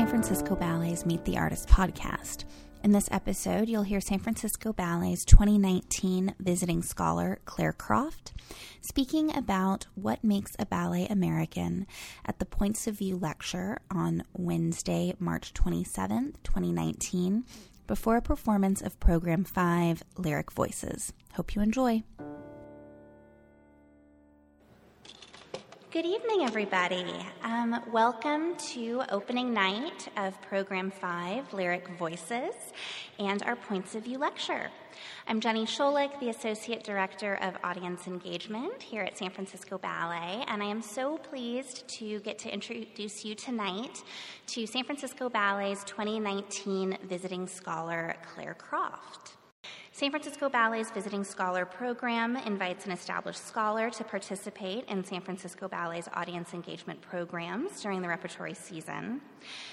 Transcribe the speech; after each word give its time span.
San 0.00 0.08
Francisco 0.08 0.56
Ballet's 0.56 1.04
Meet 1.04 1.26
the 1.26 1.36
Artist 1.36 1.68
podcast. 1.68 2.46
In 2.82 2.90
this 2.90 3.06
episode, 3.12 3.68
you'll 3.68 3.82
hear 3.82 4.00
San 4.00 4.18
Francisco 4.18 4.72
Ballet's 4.72 5.26
2019 5.26 6.36
visiting 6.40 6.82
scholar 6.82 7.38
Clare 7.44 7.74
Croft 7.74 8.32
speaking 8.80 9.36
about 9.36 9.88
what 9.96 10.24
makes 10.24 10.56
a 10.58 10.64
ballet 10.64 11.06
American 11.08 11.86
at 12.24 12.38
the 12.38 12.46
Points 12.46 12.86
of 12.86 12.94
View 12.94 13.18
lecture 13.18 13.76
on 13.90 14.22
Wednesday, 14.32 15.14
March 15.18 15.52
27th, 15.52 16.36
2019, 16.44 17.44
before 17.86 18.16
a 18.16 18.22
performance 18.22 18.80
of 18.80 18.98
Program 19.00 19.44
5 19.44 20.02
Lyric 20.16 20.50
Voices. 20.50 21.12
Hope 21.34 21.54
you 21.54 21.60
enjoy. 21.60 22.02
Good 25.92 26.06
evening, 26.06 26.42
everybody. 26.42 27.04
Um, 27.42 27.82
welcome 27.90 28.54
to 28.74 29.02
opening 29.10 29.52
night 29.52 30.06
of 30.16 30.40
Program 30.40 30.92
5, 30.92 31.52
Lyric 31.52 31.88
Voices, 31.98 32.54
and 33.18 33.42
our 33.42 33.56
Points 33.56 33.96
of 33.96 34.04
View 34.04 34.16
lecture. 34.16 34.70
I'm 35.26 35.40
Jenny 35.40 35.66
Scholick, 35.66 36.20
the 36.20 36.28
Associate 36.28 36.84
Director 36.84 37.34
of 37.42 37.56
Audience 37.64 38.06
Engagement 38.06 38.80
here 38.80 39.02
at 39.02 39.18
San 39.18 39.30
Francisco 39.30 39.78
Ballet, 39.78 40.44
and 40.46 40.62
I 40.62 40.66
am 40.66 40.80
so 40.80 41.18
pleased 41.18 41.88
to 41.88 42.20
get 42.20 42.38
to 42.38 42.54
introduce 42.54 43.24
you 43.24 43.34
tonight 43.34 44.04
to 44.46 44.68
San 44.68 44.84
Francisco 44.84 45.28
Ballet's 45.28 45.82
2019 45.82 46.98
Visiting 47.08 47.48
Scholar, 47.48 48.14
Clare 48.32 48.54
Croft. 48.54 49.39
San 50.00 50.10
Francisco 50.10 50.48
Ballet's 50.48 50.90
Visiting 50.90 51.22
Scholar 51.22 51.66
program 51.66 52.34
invites 52.34 52.86
an 52.86 52.92
established 52.92 53.46
scholar 53.46 53.90
to 53.90 54.02
participate 54.02 54.86
in 54.88 55.04
San 55.04 55.20
Francisco 55.20 55.68
Ballet's 55.68 56.08
audience 56.14 56.54
engagement 56.54 57.02
programs 57.02 57.82
during 57.82 58.00
the 58.00 58.08
repertory 58.08 58.54
season. 58.54 59.20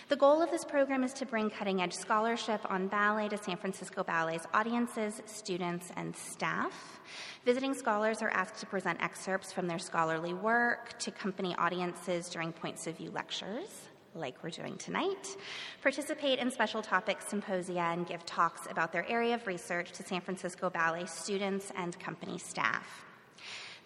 The 0.09 0.17
goal 0.17 0.41
of 0.41 0.51
this 0.51 0.65
program 0.65 1.05
is 1.05 1.13
to 1.13 1.25
bring 1.25 1.49
cutting 1.49 1.81
edge 1.81 1.93
scholarship 1.93 2.59
on 2.69 2.89
ballet 2.89 3.29
to 3.29 3.37
San 3.37 3.55
Francisco 3.55 4.03
Ballet's 4.03 4.45
audiences, 4.53 5.21
students, 5.27 5.93
and 5.95 6.13
staff. 6.13 6.99
Visiting 7.45 7.73
scholars 7.73 8.21
are 8.21 8.31
asked 8.31 8.59
to 8.59 8.65
present 8.65 9.01
excerpts 9.01 9.53
from 9.53 9.65
their 9.65 9.79
scholarly 9.79 10.33
work 10.33 10.99
to 10.99 11.09
accompany 11.09 11.55
audiences 11.55 12.27
during 12.27 12.51
points 12.51 12.85
of 12.85 12.97
view 12.97 13.11
lectures 13.11 13.87
like 14.17 14.43
we're 14.43 14.49
doing 14.49 14.77
tonight, 14.77 15.37
participate 15.81 16.39
in 16.39 16.51
special 16.51 16.81
topic 16.81 17.21
symposia, 17.21 17.79
and 17.79 18.07
give 18.07 18.25
talks 18.25 18.67
about 18.69 18.91
their 18.91 19.07
area 19.09 19.35
of 19.35 19.47
research 19.47 19.91
to 19.93 20.03
San 20.03 20.21
Francisco 20.21 20.69
Ballet 20.69 21.05
students 21.05 21.71
and 21.75 21.97
company 21.99 22.37
staff. 22.37 23.06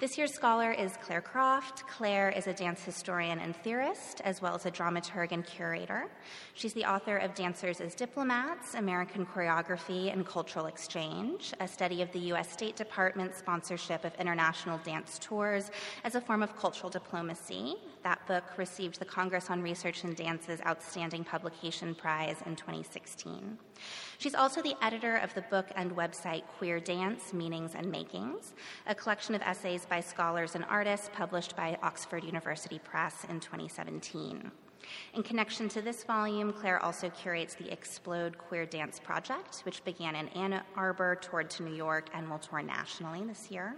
This 0.02 0.17
year's 0.17 0.33
scholar 0.33 0.71
is 0.71 0.97
Clare 0.97 1.21
Croft. 1.21 1.85
Clare 1.85 2.31
is 2.31 2.47
a 2.47 2.53
dance 2.53 2.83
historian 2.83 3.38
and 3.38 3.55
theorist, 3.57 4.19
as 4.25 4.41
well 4.41 4.55
as 4.55 4.66
a 4.66 4.71
dramaturg 4.71 5.31
and 5.31 5.45
curator. 5.45 6.09
She's 6.55 6.73
the 6.73 6.85
author 6.85 7.17
of 7.17 7.35
Dancers 7.35 7.80
as 7.80 7.93
Diplomats 7.93 8.73
American 8.73 9.27
Choreography 9.27 10.11
and 10.11 10.25
Cultural 10.25 10.66
Exchange, 10.66 11.53
a 11.59 11.67
study 11.67 12.02
of 12.02 12.11
the 12.13 12.19
U.S. 12.31 12.52
State 12.52 12.75
Department's 12.75 13.38
sponsorship 13.38 14.03
of 14.03 14.16
international 14.16 14.80
dance 14.80 15.19
tours 15.19 15.69
as 16.03 16.15
a 16.15 16.21
form 16.21 16.41
of 16.41 16.58
cultural 16.58 16.89
diplomacy. 16.89 17.75
That 18.02 18.25
book 18.25 18.58
received 18.58 18.97
the 18.97 19.05
Congress 19.05 19.52
on 19.52 19.61
Research 19.61 20.03
in 20.03 20.15
Dance's 20.15 20.61
Outstanding 20.65 21.25
Publication 21.25 21.93
Prize 21.93 22.41
in 22.47 22.55
2016. 22.55 23.55
She's 24.17 24.35
also 24.35 24.61
the 24.61 24.75
editor 24.81 25.17
of 25.17 25.33
the 25.33 25.41
book 25.41 25.67
and 25.75 25.95
website 25.95 26.43
Queer 26.57 26.79
Dance 26.79 27.33
Meanings 27.33 27.73
and 27.75 27.91
Makings, 27.91 28.53
a 28.87 28.95
collection 28.95 29.35
of 29.35 29.41
essays 29.41 29.85
by 29.85 29.99
scholars 29.99 30.55
and 30.55 30.65
artists 30.65 31.09
published 31.13 31.55
by 31.55 31.77
Oxford 31.81 32.23
University 32.23 32.79
Press 32.79 33.25
in 33.29 33.39
2017. 33.39 34.52
In 35.13 35.23
connection 35.23 35.69
to 35.69 35.81
this 35.81 36.03
volume, 36.03 36.53
Clare 36.53 36.83
also 36.83 37.09
curates 37.09 37.55
the 37.55 37.71
Explode 37.71 38.37
Queer 38.37 38.65
Dance 38.65 38.99
Project, 38.99 39.61
which 39.64 39.83
began 39.83 40.15
in 40.15 40.27
Ann 40.30 40.61
Arbor, 40.75 41.15
toured 41.15 41.49
to 41.52 41.64
New 41.64 41.75
York, 41.75 42.09
and 42.14 42.30
will 42.30 42.39
tour 42.39 42.61
nationally 42.61 43.23
this 43.23 43.52
year. 43.52 43.75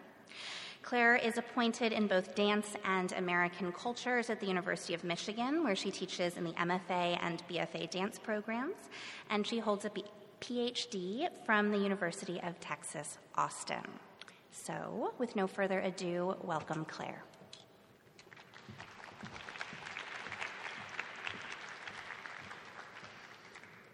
Clare 0.83 1.15
is 1.15 1.37
appointed 1.37 1.93
in 1.93 2.07
both 2.07 2.35
dance 2.35 2.75
and 2.83 3.13
American 3.13 3.71
cultures 3.71 4.29
at 4.29 4.41
the 4.41 4.45
University 4.45 4.93
of 4.93 5.03
Michigan, 5.05 5.63
where 5.63 5.77
she 5.77 5.89
teaches 5.89 6.35
in 6.35 6.43
the 6.43 6.51
MFA 6.51 7.17
and 7.21 7.41
BFA 7.49 7.89
dance 7.89 8.19
programs, 8.19 8.75
and 9.29 9.47
she 9.47 9.59
holds 9.59 9.85
a 9.85 9.91
PhD 10.41 11.29
from 11.45 11.71
the 11.71 11.77
University 11.77 12.39
of 12.43 12.59
Texas, 12.59 13.17
Austin. 13.35 13.83
So, 14.51 15.13
with 15.17 15.37
no 15.37 15.47
further 15.47 15.79
ado, 15.79 16.35
welcome 16.43 16.83
Clare. 16.83 17.23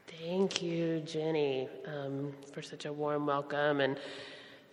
Thank 0.08 0.62
you, 0.62 1.02
Jenny, 1.02 1.70
um, 1.86 2.34
for 2.52 2.62
such 2.64 2.86
a 2.86 2.92
warm 2.92 3.28
welcome. 3.28 3.80
And 3.80 3.98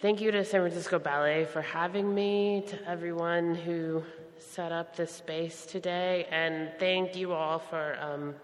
thank 0.01 0.21
you 0.21 0.31
to 0.31 0.45
San 0.45 0.61
Francisco 0.61 0.99
Ballet 0.99 1.47
for 1.47 1.63
having 1.63 2.15
me, 2.15 2.63
to 2.69 2.89
everyone 2.89 3.55
who 3.55 4.03
set 4.39 4.71
up 4.71 4.95
this 4.95 5.11
space 5.11 5.65
today. 5.65 6.27
And 6.31 6.71
thank 6.79 7.17
you 7.17 7.33
all 7.33 7.59
for 7.59 7.97
um, 8.01 8.35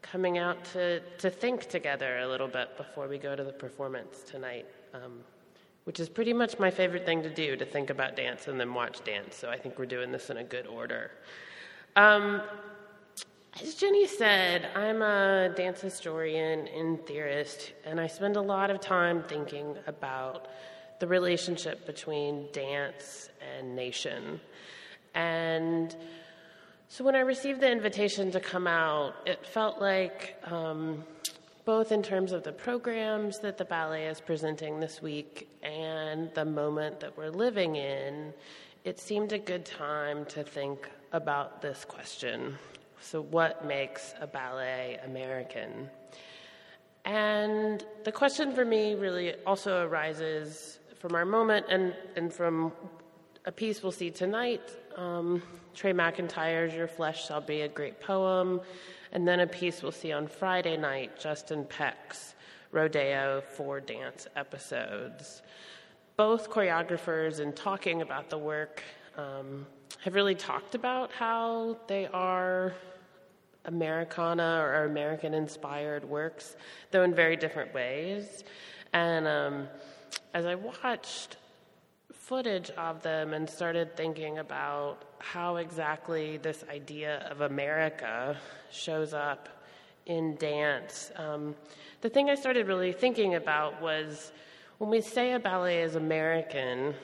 coming 0.00 0.38
out 0.38 0.64
to, 0.72 1.00
to 1.18 1.28
think 1.28 1.68
together 1.68 2.18
a 2.20 2.28
little 2.28 2.48
bit 2.48 2.76
before 2.76 3.06
we 3.06 3.18
go 3.18 3.36
to 3.36 3.44
the 3.44 3.52
performance 3.52 4.22
tonight, 4.22 4.66
um, 4.94 5.20
which 5.84 6.00
is 6.00 6.08
pretty 6.08 6.32
much 6.32 6.58
my 6.58 6.70
favorite 6.70 7.04
thing 7.04 7.22
to 7.22 7.30
do 7.30 7.54
to 7.56 7.66
think 7.66 7.90
about 7.90 8.16
dance 8.16 8.48
and 8.48 8.58
then 8.58 8.72
watch 8.72 9.04
dance. 9.04 9.36
So 9.36 9.50
I 9.50 9.58
think 9.58 9.78
we're 9.78 9.86
doing 9.86 10.10
this 10.10 10.30
in 10.30 10.38
a 10.38 10.44
good 10.44 10.66
order. 10.66 11.10
Um, 11.96 12.40
as 13.60 13.74
Jenny 13.74 14.06
said, 14.06 14.68
I'm 14.74 15.02
a 15.02 15.52
dance 15.54 15.80
historian 15.80 16.68
and 16.68 17.04
theorist, 17.06 17.72
and 17.84 18.00
I 18.00 18.06
spend 18.06 18.36
a 18.36 18.40
lot 18.40 18.70
of 18.70 18.80
time 18.80 19.22
thinking 19.24 19.76
about 19.86 20.48
the 21.00 21.06
relationship 21.06 21.86
between 21.86 22.48
dance 22.52 23.30
and 23.56 23.74
nation. 23.74 24.40
And 25.14 25.94
so 26.88 27.04
when 27.04 27.14
I 27.14 27.20
received 27.20 27.60
the 27.60 27.70
invitation 27.70 28.30
to 28.32 28.40
come 28.40 28.66
out, 28.66 29.14
it 29.26 29.44
felt 29.46 29.80
like, 29.80 30.36
um, 30.50 31.04
both 31.64 31.92
in 31.92 32.02
terms 32.02 32.32
of 32.32 32.44
the 32.44 32.52
programs 32.52 33.40
that 33.40 33.58
the 33.58 33.64
ballet 33.64 34.06
is 34.06 34.22
presenting 34.22 34.80
this 34.80 35.02
week 35.02 35.50
and 35.62 36.32
the 36.32 36.44
moment 36.46 36.98
that 37.00 37.14
we're 37.18 37.28
living 37.28 37.76
in, 37.76 38.32
it 38.84 38.98
seemed 38.98 39.34
a 39.34 39.38
good 39.38 39.66
time 39.66 40.24
to 40.24 40.42
think 40.42 40.88
about 41.12 41.60
this 41.60 41.84
question. 41.84 42.56
So, 43.02 43.20
what 43.20 43.66
makes 43.66 44.14
a 44.18 44.26
ballet 44.26 44.98
American? 45.04 45.90
And 47.04 47.84
the 48.04 48.12
question 48.12 48.54
for 48.54 48.64
me 48.64 48.94
really 48.94 49.34
also 49.46 49.86
arises 49.86 50.78
from 50.98 51.14
our 51.14 51.24
moment 51.24 51.66
and, 51.68 51.94
and 52.16 52.32
from 52.32 52.72
a 53.44 53.52
piece 53.52 53.82
we'll 53.82 53.92
see 53.92 54.10
tonight 54.10 54.62
um, 54.96 55.42
Trey 55.74 55.92
McIntyre's 55.92 56.74
Your 56.74 56.88
Flesh 56.88 57.28
Shall 57.28 57.40
Be 57.40 57.60
a 57.60 57.68
Great 57.68 58.00
Poem, 58.00 58.60
and 59.12 59.28
then 59.28 59.38
a 59.38 59.46
piece 59.46 59.80
we'll 59.80 59.92
see 59.92 60.10
on 60.10 60.26
Friday 60.26 60.76
night, 60.76 61.20
Justin 61.20 61.64
Peck's 61.66 62.34
Rodeo 62.72 63.40
Four 63.40 63.78
Dance 63.78 64.26
episodes. 64.34 65.42
Both 66.16 66.50
choreographers, 66.50 67.38
in 67.38 67.52
talking 67.52 68.02
about 68.02 68.28
the 68.28 68.38
work, 68.38 68.82
um, 69.16 69.66
have 70.00 70.16
really 70.16 70.34
talked 70.34 70.74
about 70.74 71.12
how 71.12 71.78
they 71.86 72.08
are 72.08 72.74
Americana 73.66 74.60
or 74.60 74.84
American 74.84 75.32
inspired 75.32 76.04
works, 76.04 76.56
though 76.90 77.04
in 77.04 77.14
very 77.14 77.36
different 77.36 77.72
ways. 77.72 78.42
And 78.92 79.28
um, 79.28 79.68
as 80.34 80.46
I 80.46 80.54
watched 80.54 81.36
footage 82.12 82.70
of 82.70 83.02
them 83.02 83.32
and 83.32 83.48
started 83.48 83.96
thinking 83.96 84.38
about 84.38 85.02
how 85.18 85.56
exactly 85.56 86.36
this 86.36 86.64
idea 86.70 87.26
of 87.30 87.40
America 87.40 88.36
shows 88.70 89.14
up 89.14 89.48
in 90.06 90.36
dance. 90.36 91.10
Um, 91.16 91.54
the 92.00 92.08
thing 92.08 92.30
I 92.30 92.34
started 92.34 92.66
really 92.66 92.92
thinking 92.92 93.34
about 93.34 93.80
was 93.80 94.32
when 94.78 94.90
we 94.90 95.00
say 95.00 95.32
a 95.32 95.38
ballet 95.38 95.82
is 95.82 95.96
American, 95.96 96.94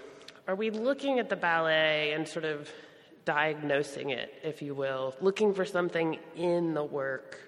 are 0.47 0.55
we 0.55 0.71
looking 0.71 1.19
at 1.19 1.29
the 1.29 1.37
ballet 1.37 2.13
and 2.13 2.29
sort 2.29 2.45
of 2.45 2.71
diagnosing 3.25 4.11
it, 4.11 4.33
if 4.43 4.61
you 4.61 4.75
will, 4.75 5.15
looking 5.21 5.55
for 5.55 5.65
something 5.65 6.19
in 6.37 6.75
the 6.75 6.85
work 6.85 7.41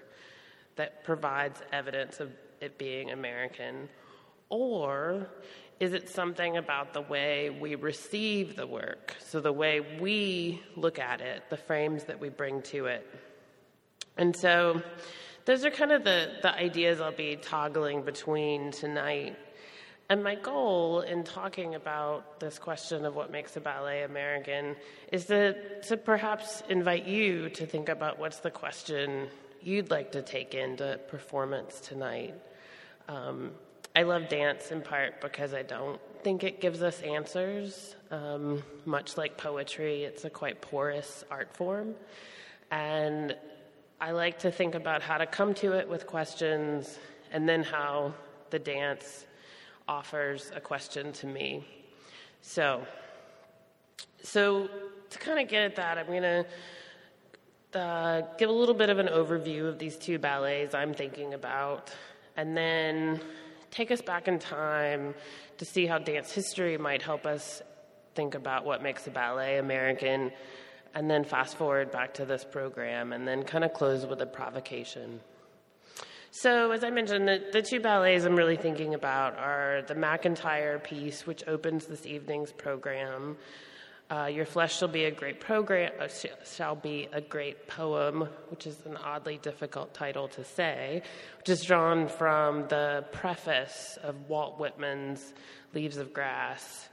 that 0.75 1.03
provides 1.03 1.61
evidence 1.71 2.19
of 2.19 2.31
it 2.59 2.77
being 2.77 3.11
American? 3.11 3.87
Or 4.49 5.27
is 5.79 5.93
it 5.93 6.09
something 6.09 6.57
about 6.57 6.93
the 6.93 7.01
way 7.01 7.49
we 7.49 7.75
receive 7.75 8.55
the 8.55 8.65
work? 8.65 9.15
So, 9.19 9.39
the 9.39 9.53
way 9.53 9.99
we 9.99 10.61
look 10.75 10.97
at 10.97 11.21
it, 11.21 11.43
the 11.49 11.57
frames 11.57 12.05
that 12.05 12.19
we 12.19 12.29
bring 12.29 12.61
to 12.63 12.87
it. 12.87 13.07
And 14.17 14.35
so, 14.35 14.81
those 15.45 15.63
are 15.63 15.69
kind 15.69 15.91
of 15.91 16.03
the, 16.03 16.31
the 16.41 16.53
ideas 16.53 16.99
I'll 16.99 17.11
be 17.11 17.35
toggling 17.35 18.01
between 18.01 18.71
tonight. 18.71 19.37
And 20.09 20.23
my 20.23 20.35
goal 20.35 21.01
in 21.01 21.23
talking 21.23 21.75
about 21.75 22.39
this 22.39 22.57
question 22.57 23.05
of 23.05 23.15
what 23.15 23.29
makes 23.29 23.55
a 23.57 23.59
ballet 23.59 24.03
American 24.03 24.75
is 25.11 25.25
to, 25.25 25.81
to 25.81 25.97
perhaps 25.97 26.63
invite 26.69 27.05
you 27.05 27.49
to 27.49 27.65
think 27.65 27.89
about 27.89 28.17
what's 28.17 28.39
the 28.39 28.51
question 28.51 29.27
you'd 29.61 29.91
like 29.91 30.13
to 30.13 30.21
take 30.21 30.53
into 30.53 30.97
performance 31.09 31.81
tonight. 31.81 32.35
Um, 33.09 33.51
I 33.97 34.03
love 34.03 34.29
dance 34.29 34.69
in 34.69 34.83
part 34.83 35.21
because 35.21 35.55
I 35.55 35.63
don't 35.63 35.99
think 36.21 36.43
it 36.43 36.61
gives 36.61 36.83
us 36.83 37.01
answers. 37.01 37.95
Um, 38.11 38.61
much 38.85 39.17
like 39.17 39.37
poetry, 39.37 40.03
it's 40.03 40.23
a 40.23 40.29
quite 40.29 40.61
porous 40.61 41.23
art 41.31 41.51
form. 41.51 41.95
And 42.69 43.35
I 43.99 44.11
like 44.11 44.37
to 44.41 44.51
think 44.51 44.75
about 44.75 45.01
how 45.01 45.17
to 45.17 45.25
come 45.25 45.55
to 45.55 45.71
it 45.71 45.89
with 45.89 46.05
questions 46.05 46.99
and 47.31 47.49
then 47.49 47.63
how 47.63 48.13
the 48.51 48.59
dance 48.59 49.25
offers 49.87 50.51
a 50.55 50.61
question 50.61 51.11
to 51.13 51.25
me. 51.25 51.65
So, 52.43 52.85
so 54.21 54.69
to 55.09 55.17
kind 55.17 55.39
of 55.39 55.47
get 55.47 55.63
at 55.63 55.75
that, 55.77 55.97
I'm 55.97 56.05
going 56.05 56.45
to 57.73 57.79
uh, 57.79 58.21
give 58.37 58.51
a 58.51 58.53
little 58.53 58.75
bit 58.75 58.91
of 58.91 58.99
an 58.99 59.07
overview 59.07 59.67
of 59.67 59.79
these 59.79 59.97
two 59.97 60.19
ballets 60.19 60.75
I'm 60.75 60.93
thinking 60.93 61.33
about, 61.33 61.91
and 62.35 62.55
then 62.55 63.21
take 63.71 63.91
us 63.91 64.01
back 64.01 64.27
in 64.27 64.39
time 64.39 65.13
to 65.57 65.65
see 65.65 65.85
how 65.85 65.97
dance 65.97 66.31
history 66.31 66.77
might 66.77 67.01
help 67.01 67.25
us 67.25 67.61
think 68.15 68.35
about 68.35 68.65
what 68.65 68.81
makes 68.81 69.05
a 69.07 69.11
ballet 69.11 69.57
American, 69.57 70.31
and 70.93 71.09
then 71.09 71.23
fast 71.23 71.55
forward 71.57 71.91
back 71.91 72.13
to 72.15 72.25
this 72.25 72.43
program, 72.43 73.13
and 73.13 73.27
then 73.27 73.43
kind 73.43 73.63
of 73.63 73.73
close 73.73 74.05
with 74.05 74.21
a 74.21 74.25
provocation. 74.25 75.19
So, 76.31 76.71
as 76.71 76.83
I 76.83 76.89
mentioned, 76.89 77.27
the, 77.27 77.43
the 77.51 77.61
two 77.61 77.79
ballets 77.79 78.25
I'm 78.25 78.35
really 78.35 78.57
thinking 78.57 78.93
about 78.93 79.37
are 79.37 79.81
the 79.87 79.95
McIntyre 79.95 80.83
piece, 80.83 81.25
which 81.25 81.43
opens 81.47 81.85
this 81.85 82.05
evening's 82.05 82.51
program, 82.51 83.37
uh, 84.09 84.25
Your 84.25 84.45
Flesh 84.45 84.77
Shall 84.77 84.87
Be 84.87 85.05
a 85.05 85.11
Great 85.11 85.39
Program, 85.39 85.91
uh, 85.99 86.07
shall 86.45 86.75
be 86.75 87.09
a 87.11 87.21
Great 87.21 87.67
Poem, 87.67 88.29
which 88.49 88.65
is 88.65 88.85
an 88.85 88.97
oddly 88.97 89.37
difficult 89.37 89.93
title 89.93 90.27
to 90.29 90.43
say, 90.43 91.01
which 91.39 91.49
is 91.49 91.63
drawn 91.63 92.07
from 92.07 92.67
the 92.67 93.05
preface 93.11 93.97
of 94.03 94.29
Walt 94.29 94.59
Whitman's 94.59 95.33
Leaves 95.73 95.97
of 95.97 96.13
Grass. 96.13 96.89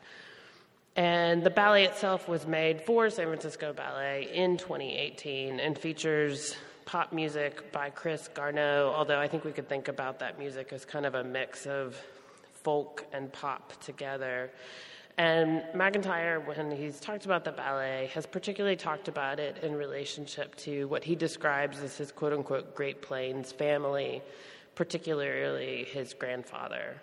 And 0.97 1.43
the 1.43 1.51
ballet 1.51 1.85
itself 1.85 2.29
was 2.29 2.47
made 2.47 2.83
for 2.83 3.11
San 3.11 3.27
Francisco 3.27 3.73
Ballet 3.73 4.29
in 4.33 4.57
2018 4.57 5.59
and 5.59 5.77
features 5.77 6.57
pop 6.85 7.13
music 7.13 7.73
by 7.73 7.91
Chris 7.91 8.29
Garneau, 8.29 8.93
although 8.95 9.19
I 9.19 9.27
think 9.27 9.45
we 9.45 9.53
could 9.53 9.69
think 9.69 9.89
about 9.89 10.19
that 10.21 10.39
music 10.39 10.73
as 10.73 10.85
kind 10.85 11.07
of 11.07 11.15
a 11.15 11.25
mix 11.25 11.67
of 11.67 11.97
folk 12.63 13.07
and 13.13 13.33
pop 13.33 13.73
together. 13.81 14.51
And 15.17 15.63
McIntyre, 15.75 16.45
when 16.45 16.73
he's 16.73 16.99
talked 16.99 17.25
about 17.25 17.45
the 17.45 17.53
ballet, 17.53 18.11
has 18.15 18.27
particularly 18.27 18.77
talked 18.77 19.07
about 19.07 19.39
it 19.39 19.59
in 19.63 19.77
relationship 19.77 20.57
to 20.57 20.89
what 20.89 21.05
he 21.05 21.15
describes 21.15 21.81
as 21.81 21.97
his 21.97 22.11
quote 22.11 22.33
unquote 22.33 22.75
Great 22.75 23.01
Plains 23.01 23.53
family, 23.53 24.23
particularly 24.75 25.85
his 25.85 26.15
grandfather. 26.15 27.01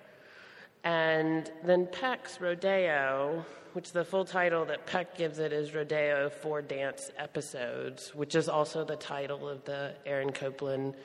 And 0.84 1.50
then 1.64 1.88
Peck's 1.88 2.42
Rodeo, 2.42 3.46
which 3.74 3.94
the 3.94 4.04
full 4.04 4.26
title 4.26 4.66
that 4.66 4.86
Peck 4.86 5.16
gives 5.16 5.40
it 5.40 5.54
is 5.54 5.74
Rodeo 5.74 6.30
Four 6.30 6.62
Dance 6.62 7.12
Episodes, 7.18 8.14
which 8.14 8.36
is 8.36 8.50
also 8.50 8.84
the 8.84 8.98
title 8.98 9.48
of 9.48 9.64
the 9.64 9.94
Aaron 10.06 10.34
Copland 10.34 10.96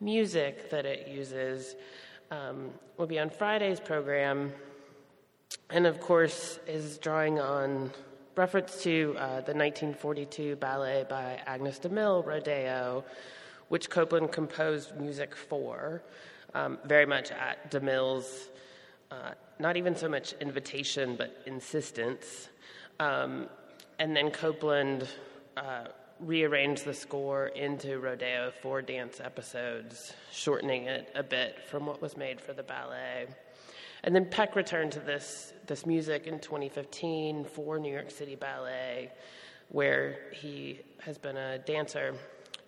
music 0.00 0.68
that 0.68 0.84
it 0.84 1.08
uses, 1.08 1.76
um, 2.30 2.70
will 2.98 3.06
be 3.06 3.18
on 3.18 3.30
Friday's 3.30 3.80
program 3.80 4.52
and 5.70 5.86
of 5.86 6.00
course 6.00 6.58
is 6.66 6.98
drawing 6.98 7.38
on 7.38 7.92
reference 8.36 8.82
to 8.82 9.14
uh, 9.18 9.26
the 9.42 9.54
1942 9.54 10.56
ballet 10.56 11.04
by 11.08 11.40
Agnes 11.46 11.78
de 11.78 11.88
Mille, 11.88 12.22
Rodeo, 12.22 13.04
which 13.68 13.90
Copeland 13.90 14.32
composed 14.32 14.96
music 14.96 15.34
for, 15.36 16.02
um, 16.54 16.78
very 16.84 17.06
much 17.06 17.30
at 17.30 17.70
de 17.70 17.80
Mille's, 17.80 18.48
uh, 19.10 19.32
not 19.58 19.76
even 19.76 19.94
so 19.94 20.08
much 20.08 20.32
invitation, 20.40 21.16
but 21.16 21.40
insistence. 21.46 22.48
Um, 22.98 23.48
and 23.98 24.16
then 24.16 24.30
Copeland 24.30 25.06
uh, 25.56 25.84
rearranged 26.18 26.84
the 26.84 26.94
score 26.94 27.48
into 27.48 27.98
Rodeo 27.98 28.52
four 28.62 28.82
dance 28.82 29.20
episodes, 29.20 30.14
shortening 30.32 30.84
it 30.84 31.10
a 31.14 31.22
bit 31.22 31.60
from 31.68 31.86
what 31.86 32.00
was 32.02 32.16
made 32.16 32.40
for 32.40 32.52
the 32.52 32.62
ballet. 32.62 33.26
And 34.02 34.14
then 34.14 34.26
Peck 34.26 34.56
returned 34.56 34.92
to 34.92 35.00
this, 35.00 35.52
this 35.66 35.84
music 35.84 36.26
in 36.26 36.40
2015 36.40 37.44
for 37.44 37.78
New 37.78 37.92
York 37.92 38.10
City 38.10 38.34
Ballet, 38.34 39.10
where 39.68 40.18
he 40.32 40.80
has 41.00 41.18
been 41.18 41.36
a 41.36 41.58
dancer 41.58 42.14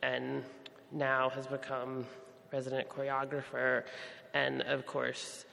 and 0.03 0.45
now 0.93 1.31
has 1.31 1.47
become 1.47 2.07
resident 2.53 2.89
choreographer, 2.89 3.85
and 4.35 4.63
of 4.63 4.87
course, 4.87 5.45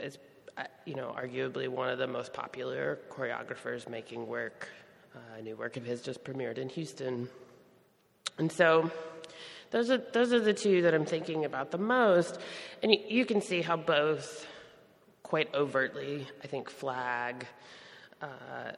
is 0.00 0.18
uh, 0.56 0.64
you 0.84 0.94
know 0.94 1.14
arguably 1.16 1.68
one 1.68 1.88
of 1.88 1.98
the 1.98 2.06
most 2.06 2.32
popular 2.32 2.98
choreographers 3.10 3.88
making 3.88 4.26
work. 4.26 4.68
Uh, 5.14 5.38
a 5.38 5.42
new 5.42 5.54
work 5.54 5.76
of 5.76 5.84
his 5.84 6.02
just 6.02 6.24
premiered 6.24 6.58
in 6.58 6.68
Houston, 6.68 7.28
and 8.38 8.50
so 8.50 8.90
those 9.70 9.90
are 9.90 9.98
those 10.12 10.32
are 10.32 10.40
the 10.40 10.54
two 10.54 10.82
that 10.82 10.94
I'm 10.94 11.06
thinking 11.06 11.44
about 11.44 11.70
the 11.70 11.78
most, 11.78 12.40
and 12.82 12.92
you, 12.92 12.98
you 13.08 13.24
can 13.24 13.40
see 13.40 13.62
how 13.62 13.76
both 13.76 14.46
quite 15.24 15.52
overtly, 15.52 16.28
I 16.44 16.46
think, 16.46 16.70
flag 16.70 17.44
uh, 18.22 18.72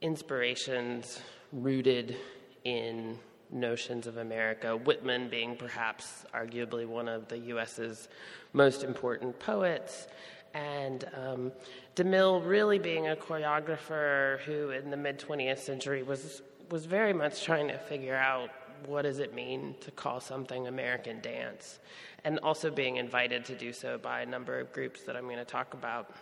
inspirations 0.00 1.20
rooted 1.52 2.16
in 2.62 3.18
notions 3.50 4.06
of 4.06 4.18
America, 4.18 4.76
Whitman 4.76 5.28
being 5.28 5.56
perhaps 5.56 6.24
arguably 6.32 6.86
one 6.86 7.08
of 7.08 7.26
the 7.28 7.38
U.S.'s 7.38 8.08
most 8.52 8.84
important 8.84 9.38
poets, 9.40 10.06
and 10.54 11.04
um, 11.14 11.52
DeMille 11.96 12.46
really 12.46 12.78
being 12.78 13.08
a 13.08 13.16
choreographer 13.16 14.38
who, 14.40 14.70
in 14.70 14.90
the 14.90 14.96
mid 14.96 15.18
20th 15.18 15.58
century, 15.58 16.02
was 16.02 16.42
was 16.70 16.84
very 16.84 17.14
much 17.14 17.42
trying 17.44 17.68
to 17.68 17.78
figure 17.78 18.16
out 18.16 18.50
what 18.86 19.02
does 19.02 19.18
it 19.18 19.34
mean 19.34 19.74
to 19.80 19.90
call 19.90 20.20
something 20.20 20.66
American 20.66 21.20
dance, 21.20 21.78
and 22.24 22.38
also 22.40 22.70
being 22.70 22.96
invited 22.96 23.44
to 23.46 23.54
do 23.54 23.72
so 23.72 23.98
by 23.98 24.20
a 24.20 24.26
number 24.26 24.58
of 24.58 24.72
groups 24.72 25.02
that 25.02 25.16
I'm 25.16 25.24
going 25.24 25.36
to 25.38 25.44
talk 25.44 25.74
about. 25.74 26.14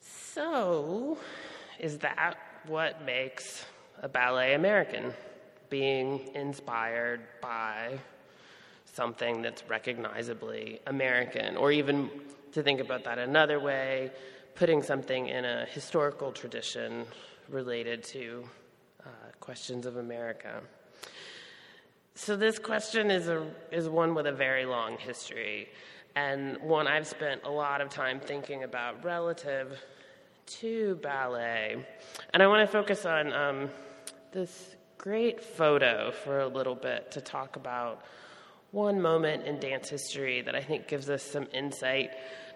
So, 0.00 1.18
is 1.78 1.98
that 1.98 2.34
what 2.66 3.04
makes 3.04 3.64
a 4.02 4.08
ballet 4.08 4.54
American? 4.54 5.12
Being 5.70 6.30
inspired 6.34 7.20
by 7.42 7.98
something 8.84 9.42
that's 9.42 9.62
recognizably 9.68 10.80
American, 10.86 11.56
or 11.56 11.72
even 11.72 12.10
to 12.52 12.62
think 12.62 12.80
about 12.80 13.04
that 13.04 13.18
another 13.18 13.60
way, 13.60 14.10
putting 14.54 14.82
something 14.82 15.28
in 15.28 15.44
a 15.44 15.66
historical 15.66 16.32
tradition 16.32 17.04
related 17.48 18.02
to 18.02 18.48
uh, 19.04 19.08
questions 19.40 19.86
of 19.86 19.96
America. 19.96 20.60
So 22.14 22.36
this 22.36 22.58
question 22.58 23.10
is 23.10 23.28
a 23.28 23.46
is 23.70 23.88
one 23.88 24.14
with 24.14 24.26
a 24.26 24.32
very 24.32 24.66
long 24.66 24.98
history, 24.98 25.68
and 26.16 26.58
one 26.62 26.88
I've 26.88 27.06
spent 27.06 27.42
a 27.44 27.50
lot 27.50 27.80
of 27.80 27.90
time 27.90 28.20
thinking 28.20 28.64
about 28.64 29.04
relative 29.04 29.78
to 30.60 30.96
ballet. 30.96 31.76
And 32.34 32.42
I 32.42 32.46
want 32.46 32.66
to 32.66 32.72
focus 32.72 33.06
on 33.06 33.32
um, 33.32 33.70
this 34.32 34.74
great 34.96 35.40
photo 35.40 36.10
for 36.10 36.40
a 36.40 36.48
little 36.48 36.74
bit 36.74 37.12
to 37.12 37.20
talk 37.20 37.56
about 37.56 38.04
one 38.72 39.00
moment 39.00 39.44
in 39.44 39.58
dance 39.60 39.88
history 39.88 40.42
that 40.42 40.54
I 40.54 40.60
think 40.62 40.88
gives 40.88 41.08
us 41.08 41.22
some 41.22 41.46
insight, 41.54 42.10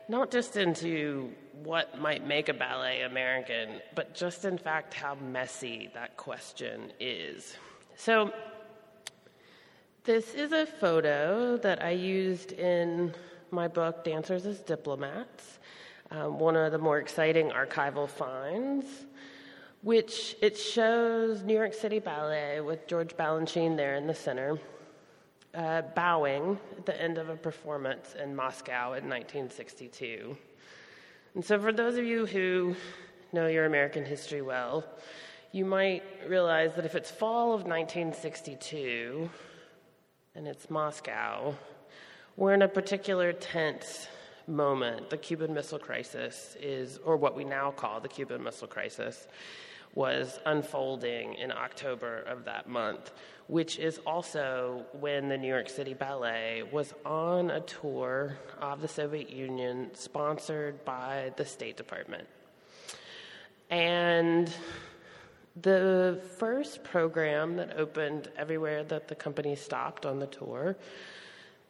not 0.09 0.31
just 0.31 0.57
into 0.57 1.31
what 1.63 1.99
might 1.99 2.27
make 2.27 2.49
a 2.49 2.55
ballet 2.55 3.03
American, 3.03 3.81
but 3.95 4.15
just 4.15 4.45
in 4.45 4.59
fact 4.59 4.93
how 4.93 5.15
messy 5.15 5.89
that 5.95 6.17
question 6.17 6.93
is. 6.99 7.57
So 8.05 8.33
this 10.03 10.35
is 10.35 10.51
a 10.51 10.67
photo 10.67 11.57
that 11.59 11.85
I 11.85 11.91
used 11.91 12.51
in 12.51 13.15
my 13.53 13.69
book, 13.69 14.03
Dancers 14.03 14.45
as 14.45 14.59
Diplomats, 14.59 15.61
um, 16.11 16.41
one 16.41 16.57
of 16.57 16.73
the 16.73 16.79
more 16.79 16.99
exciting 16.99 17.51
archival 17.51 18.09
finds, 18.09 18.87
which 19.83 20.35
it 20.43 20.59
shows 20.59 21.45
New 21.45 21.55
York 21.55 21.75
City 21.75 22.01
Ballet 22.01 22.61
with 22.61 22.89
George 22.89 23.17
Balanchine 23.17 23.77
there 23.77 23.95
in 23.95 24.09
the 24.09 24.15
center, 24.17 24.59
uh, 25.55 25.83
bowing 25.95 26.59
at 26.77 26.85
the 26.85 27.01
end 27.01 27.19
of 27.19 27.29
a 27.29 27.37
performance 27.37 28.17
in 28.21 28.35
Moscow 28.35 28.95
in 28.95 29.09
1962. 29.09 30.37
And 31.37 31.45
so, 31.45 31.57
for 31.61 31.73
those 31.73 31.97
of 31.97 32.05
you 32.05 32.27
who 32.27 32.75
know 33.33 33.47
your 33.47 33.67
American 33.67 34.05
history 34.05 34.43
well, 34.43 34.85
you 35.53 35.67
might 35.67 36.03
realize 36.27 36.75
that 36.77 36.87
if 36.87 36.95
it's 36.95 37.11
fall 37.11 37.53
of 37.53 37.65
1962, 37.65 39.29
and 40.35 40.49
it's 40.49 40.71
Moscow, 40.71 41.55
we're 42.37 42.55
in 42.55 42.63
a 42.63 42.69
particular 42.69 43.35
tense 43.35 44.09
moment, 44.47 45.11
the 45.11 45.19
Cuban 45.19 45.53
Missile 45.53 45.79
Crisis, 45.79 46.57
is, 46.59 46.99
or 47.05 47.19
what 47.19 47.37
we 47.37 47.45
now 47.45 47.71
call 47.71 48.01
the 48.01 48.09
Cuban 48.09 48.43
Missile 48.43 48.67
Crisis, 48.67 49.29
was 49.95 50.41
unfolding 50.47 51.35
in 51.35 51.53
October 51.53 52.23
of 52.23 52.47
that 52.47 52.67
month, 52.67 53.13
which 53.47 53.79
is 53.79 53.99
also 54.07 54.87
when 54.99 55.29
the 55.29 55.37
New 55.37 55.49
York 55.49 55.69
City 55.69 55.93
Ballet 55.93 56.63
was 56.73 56.95
on 57.05 57.51
a 57.51 57.61
tour 57.61 58.39
of 58.59 58.81
the 58.81 58.89
Soviet 58.89 59.29
Union 59.29 59.91
sponsored 59.93 60.83
by 60.87 61.31
the 61.37 61.45
State 61.45 61.77
Department. 61.77 62.27
And 63.69 64.51
the 65.61 66.21
first 66.39 66.83
program 66.83 67.57
that 67.57 67.77
opened 67.77 68.29
everywhere 68.37 68.85
that 68.85 69.09
the 69.09 69.15
company 69.15 69.55
stopped 69.55 70.07
on 70.07 70.19
the 70.19 70.27
tour, 70.27 70.77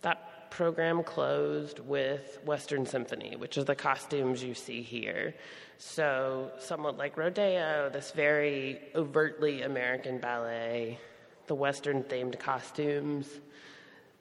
that 0.03 0.51
program 0.51 1.03
closed 1.03 1.81
with 1.81 2.39
Western 2.45 2.87
Symphony, 2.87 3.37
which 3.37 3.57
is 3.57 3.65
the 3.65 3.75
costumes 3.75 4.43
you 4.43 4.55
see 4.55 4.83
here. 4.83 5.35
So, 5.79 6.53
somewhat 6.59 6.97
like 6.97 7.17
Rodeo, 7.17 7.91
this 7.91 8.13
very 8.13 8.81
overtly 8.95 9.63
American 9.63 10.19
ballet, 10.19 10.99
the 11.47 11.55
Western 11.55 12.05
themed 12.05 12.39
costumes, 12.39 13.27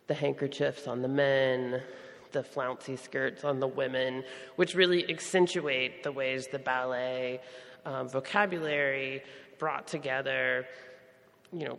the 0.08 0.14
handkerchiefs 0.14 0.88
on 0.88 1.02
the 1.02 1.08
men, 1.08 1.82
the 2.32 2.44
flouncy 2.44 2.96
skirts 2.96 3.44
on 3.44 3.60
the 3.60 3.68
women, 3.68 4.24
which 4.56 4.74
really 4.74 5.08
accentuate 5.10 6.02
the 6.04 6.12
ways 6.12 6.48
the 6.48 6.60
ballet 6.60 7.42
um, 7.86 8.08
vocabulary 8.08 9.24
brought 9.62 9.86
together, 9.86 10.66
you 11.54 11.66
know, 11.66 11.78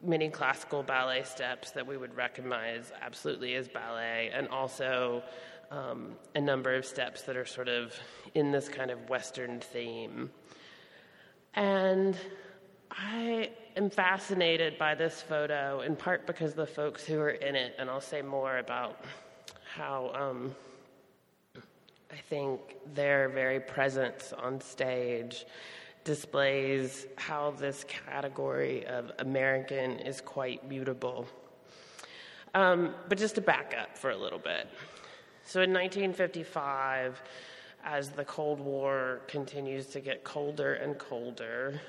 many 0.00 0.28
classical 0.28 0.84
ballet 0.84 1.24
steps 1.24 1.72
that 1.72 1.84
we 1.84 1.96
would 1.96 2.16
recognize 2.16 2.92
absolutely 3.02 3.56
as 3.56 3.66
ballet, 3.66 4.30
and 4.32 4.46
also 4.46 5.24
um, 5.72 6.12
a 6.36 6.40
number 6.40 6.72
of 6.72 6.86
steps 6.86 7.22
that 7.22 7.36
are 7.36 7.44
sort 7.44 7.68
of 7.68 7.92
in 8.36 8.52
this 8.52 8.68
kind 8.68 8.92
of 8.92 9.08
Western 9.08 9.58
theme. 9.58 10.30
And 11.54 12.16
I 12.92 13.50
am 13.76 13.90
fascinated 13.90 14.78
by 14.78 14.94
this 14.94 15.20
photo 15.20 15.80
in 15.80 15.96
part 15.96 16.28
because 16.28 16.54
the 16.54 16.64
folks 16.64 17.04
who 17.04 17.18
are 17.18 17.30
in 17.30 17.56
it, 17.56 17.74
and 17.76 17.90
I'll 17.90 18.00
say 18.00 18.22
more 18.22 18.58
about 18.58 19.04
how 19.74 20.12
um, 20.14 20.54
I 22.12 22.18
think 22.30 22.60
their 22.94 23.28
very 23.28 23.58
presence 23.58 24.32
on 24.32 24.60
stage 24.60 25.44
displays 26.06 27.06
how 27.16 27.50
this 27.50 27.84
category 27.84 28.86
of 28.86 29.10
American 29.18 29.98
is 29.98 30.20
quite 30.20 30.66
mutable. 30.66 31.26
Um, 32.54 32.94
but 33.08 33.18
just 33.18 33.34
to 33.34 33.40
back 33.40 33.74
up 33.78 33.98
for 33.98 34.10
a 34.10 34.16
little 34.16 34.38
bit. 34.38 34.68
So 35.44 35.62
in 35.62 35.72
1955, 35.72 37.20
as 37.84 38.10
the 38.10 38.24
Cold 38.24 38.60
War 38.60 39.20
continues 39.26 39.86
to 39.86 40.00
get 40.00 40.22
colder 40.22 40.74
and 40.74 40.96
colder, 40.96 41.80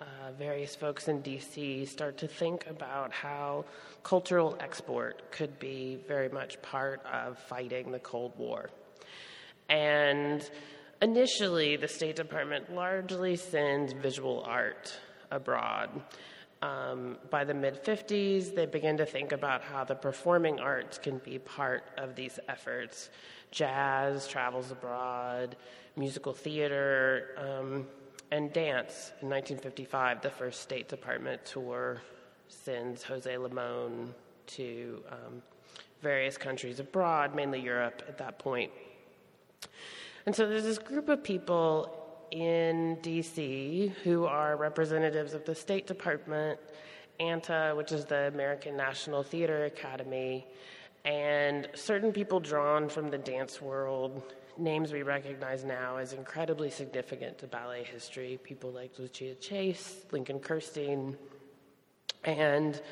uh, 0.00 0.04
various 0.38 0.76
folks 0.76 1.08
in 1.08 1.20
DC 1.22 1.88
start 1.88 2.16
to 2.18 2.28
think 2.28 2.66
about 2.68 3.12
how 3.12 3.64
cultural 4.04 4.56
export 4.60 5.28
could 5.32 5.58
be 5.58 5.98
very 6.06 6.28
much 6.28 6.62
part 6.62 7.04
of 7.04 7.36
fighting 7.36 7.90
the 7.90 7.98
Cold 7.98 8.32
War. 8.38 8.70
And 9.68 10.48
initially, 11.02 11.76
the 11.76 11.88
State 11.88 12.16
Department 12.16 12.74
largely 12.74 13.36
sends 13.36 13.92
visual 13.92 14.42
art 14.46 14.98
abroad. 15.30 15.90
Um, 16.62 17.18
by 17.30 17.44
the 17.44 17.54
mid 17.54 17.84
50s, 17.84 18.54
they 18.54 18.66
begin 18.66 18.96
to 18.96 19.06
think 19.06 19.32
about 19.32 19.62
how 19.62 19.84
the 19.84 19.94
performing 19.94 20.58
arts 20.58 20.98
can 20.98 21.18
be 21.18 21.38
part 21.38 21.84
of 21.98 22.14
these 22.14 22.38
efforts. 22.48 23.10
Jazz 23.50 24.26
travels 24.26 24.70
abroad, 24.70 25.56
musical 25.96 26.32
theater, 26.32 27.36
um, 27.36 27.86
and 28.30 28.52
dance. 28.52 29.12
In 29.20 29.28
1955, 29.28 30.22
the 30.22 30.30
first 30.30 30.60
State 30.62 30.88
Department 30.88 31.44
tour 31.44 32.00
sends 32.48 33.02
Jose 33.02 33.36
Limon 33.36 34.14
to 34.46 35.02
um, 35.10 35.42
various 36.00 36.36
countries 36.36 36.80
abroad, 36.80 37.34
mainly 37.34 37.60
Europe 37.60 38.02
at 38.08 38.18
that 38.18 38.38
point. 38.38 38.70
And 40.26 40.34
so 40.34 40.48
there's 40.48 40.64
this 40.64 40.78
group 40.78 41.08
of 41.08 41.22
people 41.22 41.88
in 42.32 42.98
DC 43.00 43.92
who 44.02 44.24
are 44.26 44.56
representatives 44.56 45.34
of 45.34 45.44
the 45.44 45.54
State 45.54 45.86
Department, 45.86 46.58
ANTA, 47.20 47.74
which 47.76 47.92
is 47.92 48.06
the 48.06 48.26
American 48.26 48.76
National 48.76 49.22
Theater 49.22 49.66
Academy, 49.66 50.44
and 51.04 51.68
certain 51.74 52.12
people 52.12 52.40
drawn 52.40 52.88
from 52.88 53.08
the 53.08 53.18
dance 53.18 53.62
world, 53.62 54.34
names 54.58 54.92
we 54.92 55.04
recognize 55.04 55.62
now 55.62 55.98
as 55.98 56.12
incredibly 56.12 56.70
significant 56.70 57.38
to 57.38 57.46
ballet 57.46 57.84
history, 57.84 58.40
people 58.42 58.72
like 58.72 58.98
Lucia 58.98 59.36
Chase, 59.36 60.04
Lincoln 60.10 60.40
Kirstein, 60.40 61.14
and 62.24 62.82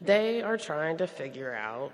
they 0.00 0.40
are 0.40 0.56
trying 0.56 0.96
to 0.96 1.06
figure 1.06 1.54
out 1.54 1.92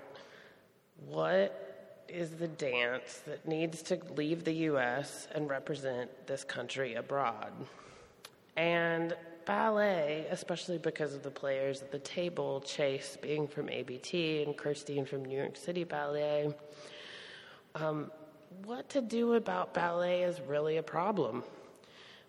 what 1.07 1.70
is 2.11 2.31
the 2.31 2.47
dance 2.47 3.21
that 3.25 3.47
needs 3.47 3.81
to 3.83 3.99
leave 4.15 4.43
the 4.43 4.53
US 4.69 5.27
and 5.33 5.49
represent 5.49 6.09
this 6.27 6.43
country 6.43 6.95
abroad. 6.95 7.51
And 8.57 9.15
ballet, 9.45 10.27
especially 10.29 10.77
because 10.77 11.13
of 11.13 11.23
the 11.23 11.31
players 11.31 11.81
at 11.81 11.91
the 11.91 11.99
table, 11.99 12.61
Chase 12.61 13.17
being 13.21 13.47
from 13.47 13.69
ABT 13.69 14.43
and 14.43 14.55
Kirstein 14.55 15.07
from 15.07 15.25
New 15.25 15.37
York 15.37 15.55
City 15.55 15.83
Ballet, 15.83 16.53
um, 17.75 18.11
what 18.65 18.89
to 18.89 19.01
do 19.01 19.33
about 19.33 19.73
ballet 19.73 20.23
is 20.23 20.39
really 20.41 20.77
a 20.77 20.83
problem. 20.83 21.43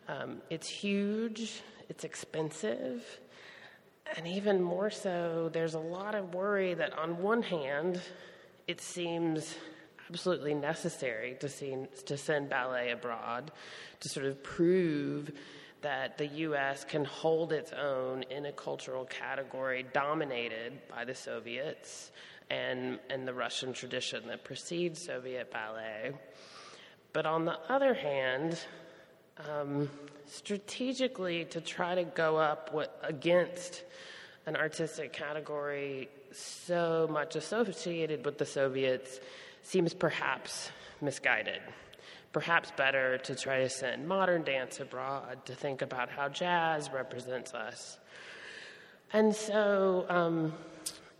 Um, 0.08 0.40
it's 0.50 0.68
huge, 0.68 1.62
it's 1.88 2.04
expensive, 2.04 3.04
and 4.16 4.26
even 4.26 4.60
more 4.62 4.90
so, 4.90 5.50
there's 5.52 5.74
a 5.74 5.80
lot 5.80 6.14
of 6.14 6.34
worry 6.34 6.74
that 6.74 6.96
on 6.98 7.22
one 7.22 7.42
hand, 7.42 8.00
it 8.66 8.80
seems 8.80 9.54
absolutely 10.12 10.52
necessary 10.52 11.36
to, 11.40 11.48
see, 11.48 11.74
to 12.04 12.18
send 12.18 12.50
ballet 12.50 12.90
abroad 12.90 13.50
to 14.00 14.10
sort 14.10 14.26
of 14.26 14.42
prove 14.42 15.32
that 15.80 16.18
the 16.18 16.26
U.S. 16.26 16.84
can 16.84 17.06
hold 17.06 17.50
its 17.50 17.72
own 17.72 18.22
in 18.24 18.44
a 18.44 18.52
cultural 18.52 19.06
category 19.06 19.86
dominated 19.94 20.74
by 20.94 21.06
the 21.06 21.14
Soviets 21.14 22.10
and, 22.50 22.98
and 23.08 23.26
the 23.26 23.32
Russian 23.32 23.72
tradition 23.72 24.26
that 24.26 24.44
precedes 24.44 25.00
Soviet 25.00 25.50
ballet. 25.50 26.12
But 27.14 27.24
on 27.24 27.46
the 27.46 27.58
other 27.70 27.94
hand, 27.94 28.58
um, 29.48 29.88
strategically 30.26 31.46
to 31.46 31.62
try 31.62 31.94
to 31.94 32.04
go 32.04 32.36
up 32.36 32.68
what, 32.74 33.00
against 33.02 33.82
an 34.44 34.56
artistic 34.56 35.14
category 35.14 36.10
so 36.32 37.08
much 37.10 37.34
associated 37.34 38.26
with 38.26 38.36
the 38.36 38.46
Soviets 38.46 39.20
seems 39.62 39.94
perhaps 39.94 40.70
misguided. 41.00 41.60
Perhaps 42.32 42.72
better 42.76 43.18
to 43.18 43.34
try 43.34 43.58
to 43.60 43.68
send 43.68 44.08
modern 44.08 44.42
dance 44.42 44.80
abroad 44.80 45.44
to 45.46 45.54
think 45.54 45.82
about 45.82 46.08
how 46.08 46.28
jazz 46.28 46.90
represents 46.90 47.52
us. 47.54 47.98
And 49.12 49.34
so, 49.34 50.06
um, 50.08 50.54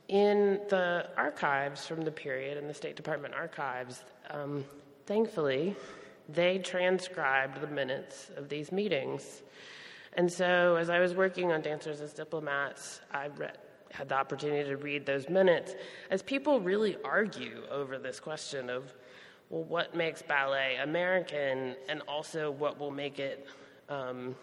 in 0.09 0.61
the 0.69 1.09
archives 1.17 1.87
from 1.87 2.03
the 2.03 2.11
period, 2.11 2.57
in 2.57 2.67
the 2.67 2.75
State 2.75 2.97
Department 2.97 3.35
archives, 3.35 4.05
um, 4.31 4.65
thankfully, 5.07 5.77
they 6.29 6.59
transcribed 6.59 7.61
the 7.61 7.67
minutes 7.67 8.31
of 8.37 8.49
these 8.49 8.73
meetings. 8.73 9.43
And 10.15 10.31
so, 10.31 10.77
as 10.77 10.91
I 10.91 10.99
was 11.01 11.15
working 11.15 11.53
on 11.53 11.61
Dancers 11.63 12.01
as 12.01 12.13
Diplomats, 12.13 13.01
I 13.11 13.29
read, 13.29 13.59
had 13.93 14.09
the 14.09 14.15
opportunity 14.15 14.69
to 14.69 14.77
read 14.77 15.07
those 15.07 15.29
minutes, 15.29 15.75
as 16.11 16.23
people 16.23 16.61
really 16.61 16.97
argue 17.05 17.63
over 17.71 17.99
this 17.99 18.19
question 18.19 18.71
of, 18.71 18.93
well, 19.51 19.65
what 19.65 19.95
makes 19.95 20.23
ballet 20.23 20.79
American, 20.83 21.77
and 21.89 22.03
also 22.09 22.51
what 22.51 22.79
will 22.79 22.91
make 22.91 23.19
it 23.19 23.47
um, 23.89 24.35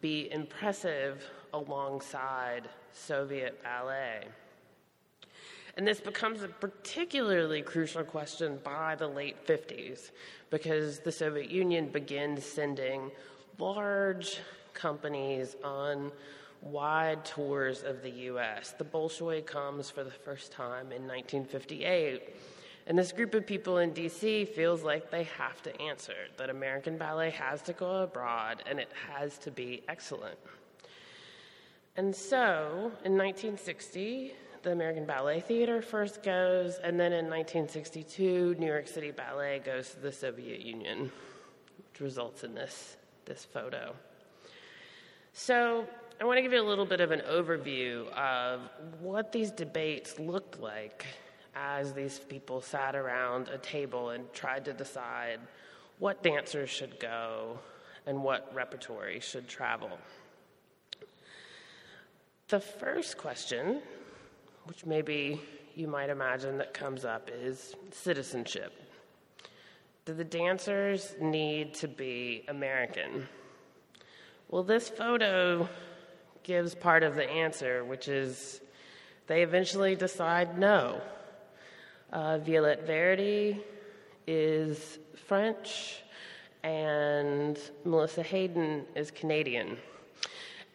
be 0.00 0.30
impressive 0.30 1.24
alongside 1.54 2.68
Soviet 2.92 3.62
ballet. 3.62 4.24
And 5.76 5.86
this 5.86 6.00
becomes 6.00 6.42
a 6.42 6.48
particularly 6.48 7.62
crucial 7.62 8.04
question 8.04 8.58
by 8.62 8.96
the 8.96 9.06
late 9.06 9.46
50s 9.46 10.10
because 10.50 10.98
the 10.98 11.12
Soviet 11.12 11.50
Union 11.50 11.88
begins 11.88 12.44
sending 12.44 13.10
large 13.58 14.40
companies 14.74 15.56
on 15.64 16.10
wide 16.62 17.24
tours 17.24 17.82
of 17.82 18.02
the 18.02 18.10
US. 18.10 18.74
The 18.76 18.84
Bolshoi 18.84 19.44
comes 19.44 19.90
for 19.90 20.04
the 20.04 20.10
first 20.10 20.52
time 20.52 20.92
in 20.92 21.06
1958. 21.06 22.34
And 22.86 22.98
this 22.98 23.12
group 23.12 23.34
of 23.34 23.46
people 23.46 23.78
in 23.78 23.92
DC 23.92 24.48
feels 24.48 24.82
like 24.82 25.10
they 25.10 25.24
have 25.24 25.62
to 25.62 25.80
answer 25.80 26.14
that 26.36 26.50
American 26.50 26.98
ballet 26.98 27.30
has 27.30 27.62
to 27.62 27.72
go 27.72 28.02
abroad 28.02 28.62
and 28.66 28.78
it 28.78 28.90
has 29.08 29.38
to 29.38 29.50
be 29.50 29.82
excellent. 29.88 30.38
And 31.96 32.14
so, 32.14 32.92
in 33.04 33.16
1960, 33.16 34.32
the 34.62 34.72
American 34.72 35.06
Ballet 35.06 35.40
Theater 35.40 35.82
first 35.82 36.22
goes, 36.22 36.76
and 36.82 36.98
then 37.00 37.12
in 37.12 37.26
1962, 37.26 38.56
New 38.58 38.66
York 38.66 38.88
City 38.88 39.10
Ballet 39.10 39.60
goes 39.64 39.90
to 39.90 40.00
the 40.00 40.12
Soviet 40.12 40.60
Union, 40.60 41.10
which 41.76 42.00
results 42.00 42.44
in 42.44 42.54
this, 42.54 42.96
this 43.24 43.44
photo. 43.44 43.94
So, 45.32 45.86
I 46.20 46.26
want 46.26 46.36
to 46.36 46.42
give 46.42 46.52
you 46.52 46.60
a 46.60 46.68
little 46.68 46.84
bit 46.84 47.00
of 47.00 47.12
an 47.12 47.22
overview 47.30 48.06
of 48.12 48.60
what 49.00 49.32
these 49.32 49.50
debates 49.50 50.18
looked 50.18 50.60
like 50.60 51.06
as 51.54 51.94
these 51.94 52.18
people 52.18 52.60
sat 52.60 52.94
around 52.94 53.48
a 53.48 53.56
table 53.56 54.10
and 54.10 54.30
tried 54.34 54.66
to 54.66 54.74
decide 54.74 55.40
what 55.98 56.22
dancers 56.22 56.68
should 56.68 57.00
go 57.00 57.58
and 58.04 58.22
what 58.22 58.54
repertory 58.54 59.18
should 59.20 59.48
travel. 59.48 59.96
The 62.48 62.60
first 62.60 63.16
question 63.16 63.80
which 64.66 64.84
maybe 64.84 65.40
you 65.74 65.88
might 65.88 66.10
imagine 66.10 66.58
that 66.58 66.74
comes 66.74 67.06
up 67.06 67.30
is 67.32 67.74
citizenship. 67.92 68.74
Do 70.04 70.12
the 70.12 70.24
dancers 70.24 71.14
need 71.18 71.72
to 71.76 71.88
be 71.88 72.44
American? 72.48 73.26
Well, 74.50 74.64
this 74.64 74.90
photo 74.90 75.66
gives 76.50 76.74
part 76.74 77.04
of 77.04 77.14
the 77.14 77.30
answer, 77.30 77.84
which 77.84 78.08
is 78.08 78.60
they 79.28 79.44
eventually 79.44 79.94
decide 79.94 80.58
no. 80.58 81.00
Uh, 82.12 82.38
Violette 82.38 82.88
Verdy 82.88 83.62
is 84.26 84.98
French, 85.28 86.02
and 86.64 87.56
Melissa 87.84 88.24
Hayden 88.24 88.84
is 88.96 89.12
Canadian. 89.12 89.76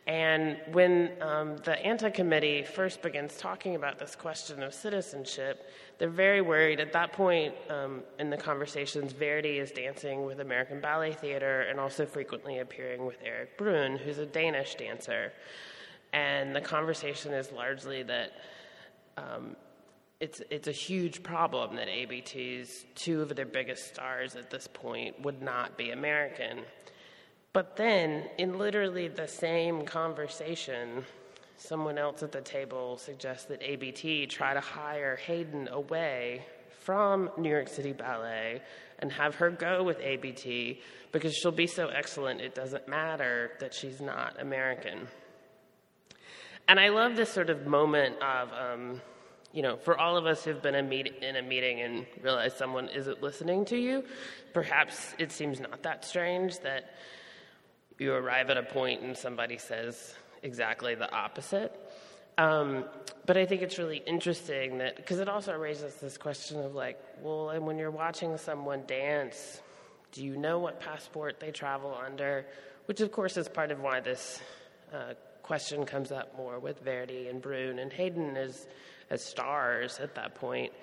And 0.07 0.57
when 0.71 1.11
um, 1.19 1.57
the 1.57 1.83
ANTA 1.83 2.11
committee 2.11 2.63
first 2.63 3.01
begins 3.01 3.37
talking 3.37 3.75
about 3.75 3.97
this 3.97 4.15
question 4.15 4.61
of 4.61 4.71
citizenship, 4.71 5.67
they're 5.97 6.09
very 6.09 6.41
worried. 6.41 6.79
At 6.79 6.93
that 6.93 7.11
point 7.11 7.55
um, 7.69 8.03
in 8.19 8.29
the 8.29 8.37
conversations, 8.37 9.13
Verdy 9.13 9.59
is 9.59 9.71
dancing 9.71 10.25
with 10.25 10.41
American 10.41 10.79
Ballet 10.79 11.13
Theater 11.13 11.61
and 11.61 11.79
also 11.79 12.05
frequently 12.05 12.59
appearing 12.59 13.05
with 13.05 13.17
Erik 13.23 13.57
Bruhn, 13.57 13.97
who's 13.97 14.19
a 14.19 14.27
Danish 14.27 14.75
dancer. 14.75 15.33
And 16.13 16.55
the 16.55 16.61
conversation 16.61 17.33
is 17.33 17.51
largely 17.51 18.03
that 18.03 18.33
um, 19.17 19.55
it's, 20.19 20.41
it's 20.51 20.67
a 20.67 20.71
huge 20.71 21.23
problem 21.23 21.75
that 21.77 21.87
ABT's 21.87 22.85
two 22.93 23.23
of 23.23 23.35
their 23.35 23.45
biggest 23.45 23.87
stars 23.87 24.35
at 24.35 24.51
this 24.51 24.67
point 24.71 25.19
would 25.23 25.41
not 25.41 25.77
be 25.77 25.91
American. 25.91 26.59
But 27.55 27.77
then, 27.77 28.25
in 28.37 28.57
literally 28.57 29.07
the 29.07 29.29
same 29.29 29.85
conversation, 29.85 31.05
someone 31.55 31.97
else 31.97 32.21
at 32.21 32.33
the 32.33 32.41
table 32.41 32.97
suggests 32.97 33.45
that 33.45 33.63
ABT 33.63 34.27
try 34.27 34.53
to 34.53 34.59
hire 34.59 35.15
Hayden 35.15 35.69
away 35.69 36.45
from 36.81 37.29
New 37.37 37.49
York 37.49 37.69
City 37.69 37.93
Ballet 37.93 38.61
and 38.99 39.09
have 39.09 39.35
her 39.35 39.51
go 39.51 39.83
with 39.83 40.01
ABT 40.01 40.81
because 41.13 41.33
she'll 41.33 41.53
be 41.53 41.65
so 41.65 41.87
excellent 41.87 42.41
it 42.41 42.55
doesn't 42.55 42.89
matter 42.89 43.51
that 43.61 43.73
she's 43.73 44.01
not 44.01 44.35
American. 44.41 45.07
And 46.67 46.77
I 46.77 46.89
love 46.89 47.15
this 47.15 47.29
sort 47.29 47.49
of 47.49 47.65
moment 47.65 48.21
of, 48.21 48.49
um, 48.51 49.01
you 49.53 49.61
know, 49.61 49.77
for 49.77 49.97
all 49.97 50.17
of 50.17 50.25
us 50.25 50.43
who've 50.43 50.61
been 50.61 50.75
in 50.75 51.37
a 51.37 51.41
meeting 51.41 51.79
and 51.79 52.05
realized 52.21 52.57
someone 52.57 52.89
isn't 52.89 53.23
listening 53.23 53.63
to 53.67 53.77
you, 53.77 54.03
perhaps 54.53 55.15
it 55.17 55.31
seems 55.31 55.61
not 55.61 55.83
that 55.83 56.03
strange 56.03 56.59
that 56.59 56.89
you 57.99 58.13
arrive 58.13 58.49
at 58.49 58.57
a 58.57 58.63
point 58.63 59.01
and 59.01 59.17
somebody 59.17 59.57
says 59.57 60.15
exactly 60.43 60.95
the 60.95 61.11
opposite. 61.11 61.73
Um, 62.37 62.85
but 63.25 63.37
I 63.37 63.45
think 63.45 63.61
it's 63.61 63.77
really 63.77 64.03
interesting 64.05 64.79
that, 64.79 64.97
because 64.97 65.19
it 65.19 65.29
also 65.29 65.53
raises 65.57 65.95
this 65.95 66.17
question 66.17 66.59
of 66.59 66.75
like, 66.75 66.99
well, 67.21 67.49
and 67.49 67.65
when 67.65 67.77
you're 67.77 67.91
watching 67.91 68.37
someone 68.37 68.83
dance, 68.85 69.61
do 70.11 70.23
you 70.23 70.35
know 70.35 70.59
what 70.59 70.79
passport 70.79 71.39
they 71.39 71.51
travel 71.51 71.97
under? 72.05 72.45
Which, 72.85 73.01
of 73.01 73.11
course, 73.11 73.37
is 73.37 73.47
part 73.47 73.71
of 73.71 73.79
why 73.79 74.01
this 74.01 74.39
uh, 74.93 75.13
question 75.43 75.85
comes 75.85 76.11
up 76.11 76.35
more 76.37 76.59
with 76.59 76.83
Verdy 76.83 77.29
and 77.29 77.41
Bruhn 77.41 77.81
and 77.81 77.91
Hayden 77.93 78.35
as, 78.35 78.67
as 79.09 79.23
stars 79.23 79.99
at 79.99 80.15
that 80.15 80.35
point. 80.35 80.73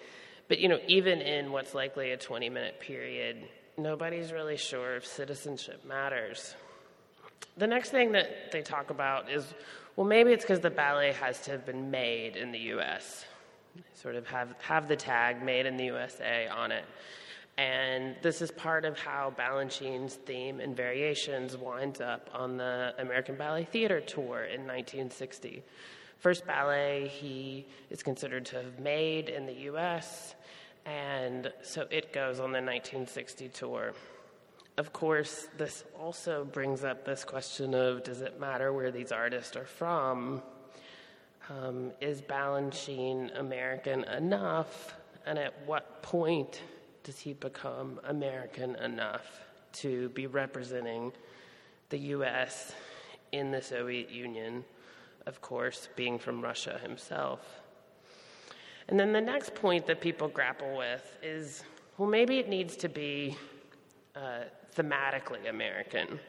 But, 0.48 0.58
you 0.58 0.68
know, 0.68 0.78
even 0.88 1.20
in 1.20 1.52
what's 1.52 1.74
likely 1.74 2.12
a 2.12 2.16
20 2.16 2.48
minute 2.48 2.80
period, 2.80 3.36
nobody's 3.76 4.32
really 4.32 4.56
sure 4.56 4.96
if 4.96 5.06
citizenship 5.06 5.84
matters. 5.84 6.54
The 7.56 7.66
next 7.66 7.90
thing 7.90 8.12
that 8.12 8.52
they 8.52 8.62
talk 8.62 8.90
about 8.90 9.30
is 9.30 9.54
well, 9.96 10.06
maybe 10.06 10.32
it's 10.32 10.42
because 10.42 10.60
the 10.60 10.70
ballet 10.70 11.12
has 11.12 11.40
to 11.42 11.50
have 11.50 11.66
been 11.66 11.90
made 11.90 12.36
in 12.36 12.50
the 12.50 12.58
US, 12.58 13.26
sort 13.94 14.14
of 14.14 14.26
have, 14.26 14.54
have 14.62 14.88
the 14.88 14.96
tag 14.96 15.42
made 15.42 15.66
in 15.66 15.76
the 15.76 15.84
USA 15.84 16.48
on 16.48 16.72
it. 16.72 16.84
And 17.58 18.16
this 18.22 18.40
is 18.40 18.50
part 18.50 18.86
of 18.86 18.98
how 18.98 19.34
Balanchine's 19.36 20.14
theme 20.14 20.60
and 20.60 20.74
variations 20.74 21.58
winds 21.58 22.00
up 22.00 22.30
on 22.32 22.56
the 22.56 22.94
American 22.98 23.36
Ballet 23.36 23.64
Theater 23.64 24.00
tour 24.00 24.44
in 24.44 24.66
1960. 24.66 25.62
First 26.18 26.46
ballet 26.46 27.08
he 27.08 27.66
is 27.90 28.02
considered 28.02 28.46
to 28.46 28.56
have 28.56 28.78
made 28.78 29.28
in 29.28 29.44
the 29.44 29.68
US, 29.72 30.34
and 30.86 31.52
so 31.62 31.86
it 31.90 32.14
goes 32.14 32.40
on 32.40 32.52
the 32.52 32.62
1960 32.62 33.48
tour. 33.50 33.92
Of 34.78 34.92
course, 34.94 35.48
this 35.58 35.84
also 36.00 36.44
brings 36.44 36.82
up 36.82 37.04
this 37.04 37.24
question 37.24 37.74
of 37.74 38.02
does 38.04 38.22
it 38.22 38.40
matter 38.40 38.72
where 38.72 38.90
these 38.90 39.12
artists 39.12 39.54
are 39.54 39.66
from? 39.66 40.42
Um, 41.50 41.92
is 42.00 42.22
Balanchine 42.22 43.38
American 43.38 44.04
enough? 44.04 44.94
And 45.26 45.38
at 45.38 45.54
what 45.66 46.02
point 46.02 46.62
does 47.04 47.18
he 47.18 47.34
become 47.34 48.00
American 48.04 48.76
enough 48.76 49.40
to 49.72 50.08
be 50.10 50.26
representing 50.26 51.12
the 51.90 51.98
US 51.98 52.72
in 53.32 53.50
the 53.50 53.60
Soviet 53.60 54.10
Union? 54.10 54.64
Of 55.26 55.42
course, 55.42 55.90
being 55.96 56.18
from 56.18 56.40
Russia 56.40 56.80
himself. 56.82 57.60
And 58.88 58.98
then 58.98 59.12
the 59.12 59.20
next 59.20 59.54
point 59.54 59.86
that 59.86 60.00
people 60.00 60.28
grapple 60.28 60.78
with 60.78 61.18
is 61.22 61.62
well, 61.98 62.08
maybe 62.08 62.38
it 62.38 62.48
needs 62.48 62.74
to 62.76 62.88
be 62.88 63.36
uh, 64.16 64.44
thematically 64.76 65.48
American. 65.48 66.20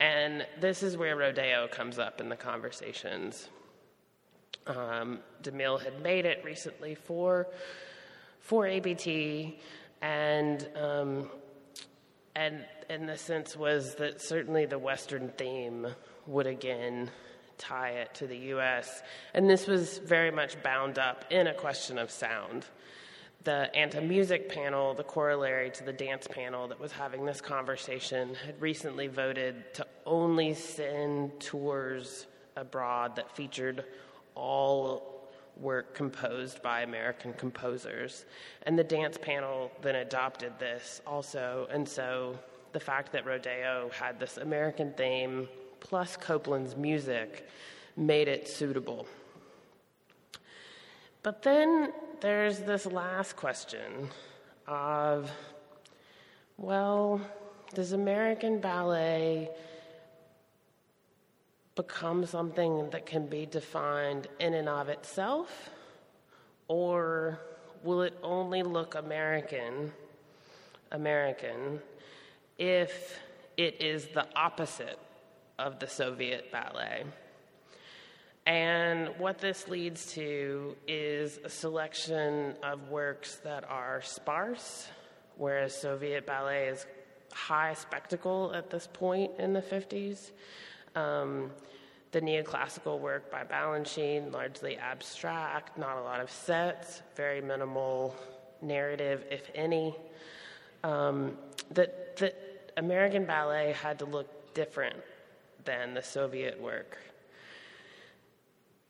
And 0.00 0.46
this 0.60 0.82
is 0.82 0.96
where 0.96 1.16
Rodeo 1.16 1.68
comes 1.68 1.98
up 1.98 2.20
in 2.20 2.28
the 2.28 2.36
conversations. 2.36 3.48
Um, 4.66 5.20
DeMille 5.42 5.82
had 5.82 6.02
made 6.02 6.24
it 6.24 6.42
recently 6.44 6.94
for 6.94 7.48
for 8.40 8.66
ABT, 8.66 9.58
and 10.00 10.68
um, 10.76 11.30
and 12.36 12.64
and 12.88 13.08
the 13.08 13.16
sense 13.16 13.56
was 13.56 13.96
that 13.96 14.20
certainly 14.20 14.66
the 14.66 14.78
Western 14.78 15.30
theme 15.30 15.86
would 16.26 16.46
again 16.46 17.10
tie 17.56 17.90
it 17.90 18.14
to 18.14 18.26
the 18.26 18.36
U.S. 18.36 19.02
And 19.34 19.50
this 19.50 19.66
was 19.66 19.98
very 19.98 20.30
much 20.30 20.62
bound 20.62 20.98
up 20.98 21.24
in 21.30 21.48
a 21.48 21.54
question 21.54 21.98
of 21.98 22.10
sound 22.10 22.66
the 23.48 23.74
ANTA 23.74 24.02
music 24.02 24.50
panel, 24.50 24.92
the 24.92 25.02
corollary 25.02 25.70
to 25.70 25.82
the 25.82 25.92
dance 25.92 26.26
panel 26.26 26.68
that 26.68 26.78
was 26.78 26.92
having 26.92 27.24
this 27.24 27.40
conversation, 27.40 28.34
had 28.44 28.60
recently 28.60 29.06
voted 29.06 29.72
to 29.72 29.86
only 30.04 30.52
send 30.52 31.40
tours 31.40 32.26
abroad 32.56 33.16
that 33.16 33.34
featured 33.34 33.86
all 34.34 35.30
work 35.56 35.94
composed 35.94 36.62
by 36.62 36.82
American 36.82 37.32
composers. 37.32 38.26
And 38.64 38.78
the 38.78 38.84
dance 38.84 39.16
panel 39.16 39.72
then 39.80 39.94
adopted 39.94 40.52
this 40.58 41.00
also. 41.06 41.68
And 41.70 41.88
so 41.88 42.38
the 42.72 42.80
fact 42.80 43.12
that 43.12 43.24
Rodeo 43.24 43.90
had 43.98 44.20
this 44.20 44.36
American 44.36 44.92
theme 44.92 45.48
plus 45.80 46.18
Copland's 46.18 46.76
music 46.76 47.48
made 47.96 48.28
it 48.28 48.46
suitable. 48.46 49.06
But 51.22 51.42
then 51.42 51.94
there's 52.20 52.58
this 52.60 52.86
last 52.86 53.36
question 53.36 54.08
of, 54.66 55.30
well, 56.56 57.20
does 57.74 57.92
American 57.92 58.60
ballet 58.60 59.50
become 61.74 62.26
something 62.26 62.90
that 62.90 63.06
can 63.06 63.26
be 63.26 63.46
defined 63.46 64.26
in 64.40 64.54
and 64.54 64.68
of 64.68 64.88
itself? 64.88 65.70
Or 66.66 67.38
will 67.84 68.02
it 68.02 68.18
only 68.22 68.62
look 68.62 68.94
American, 68.94 69.92
American, 70.90 71.80
if 72.58 73.20
it 73.56 73.80
is 73.80 74.08
the 74.08 74.26
opposite 74.34 74.98
of 75.58 75.78
the 75.78 75.86
Soviet 75.86 76.50
ballet? 76.50 77.04
And 78.48 79.10
what 79.18 79.40
this 79.40 79.68
leads 79.68 80.14
to 80.14 80.74
is 80.86 81.38
a 81.44 81.50
selection 81.50 82.54
of 82.62 82.88
works 82.88 83.34
that 83.44 83.68
are 83.68 84.00
sparse, 84.00 84.88
whereas 85.36 85.78
Soviet 85.78 86.24
ballet 86.24 86.68
is 86.68 86.86
high 87.30 87.74
spectacle 87.74 88.54
at 88.54 88.70
this 88.70 88.88
point 88.90 89.32
in 89.38 89.52
the 89.52 89.60
50s. 89.60 90.30
Um, 90.94 91.50
the 92.12 92.22
neoclassical 92.22 92.98
work 92.98 93.30
by 93.30 93.44
Balanchine, 93.44 94.32
largely 94.32 94.78
abstract, 94.78 95.76
not 95.76 95.98
a 95.98 96.02
lot 96.02 96.20
of 96.20 96.30
sets, 96.30 97.02
very 97.16 97.42
minimal 97.42 98.16
narrative, 98.62 99.26
if 99.30 99.50
any. 99.54 99.94
Um, 100.82 101.36
that, 101.72 102.16
that 102.16 102.72
American 102.78 103.26
ballet 103.26 103.72
had 103.72 103.98
to 103.98 104.06
look 104.06 104.54
different 104.54 104.96
than 105.66 105.92
the 105.92 106.02
Soviet 106.02 106.58
work. 106.58 106.96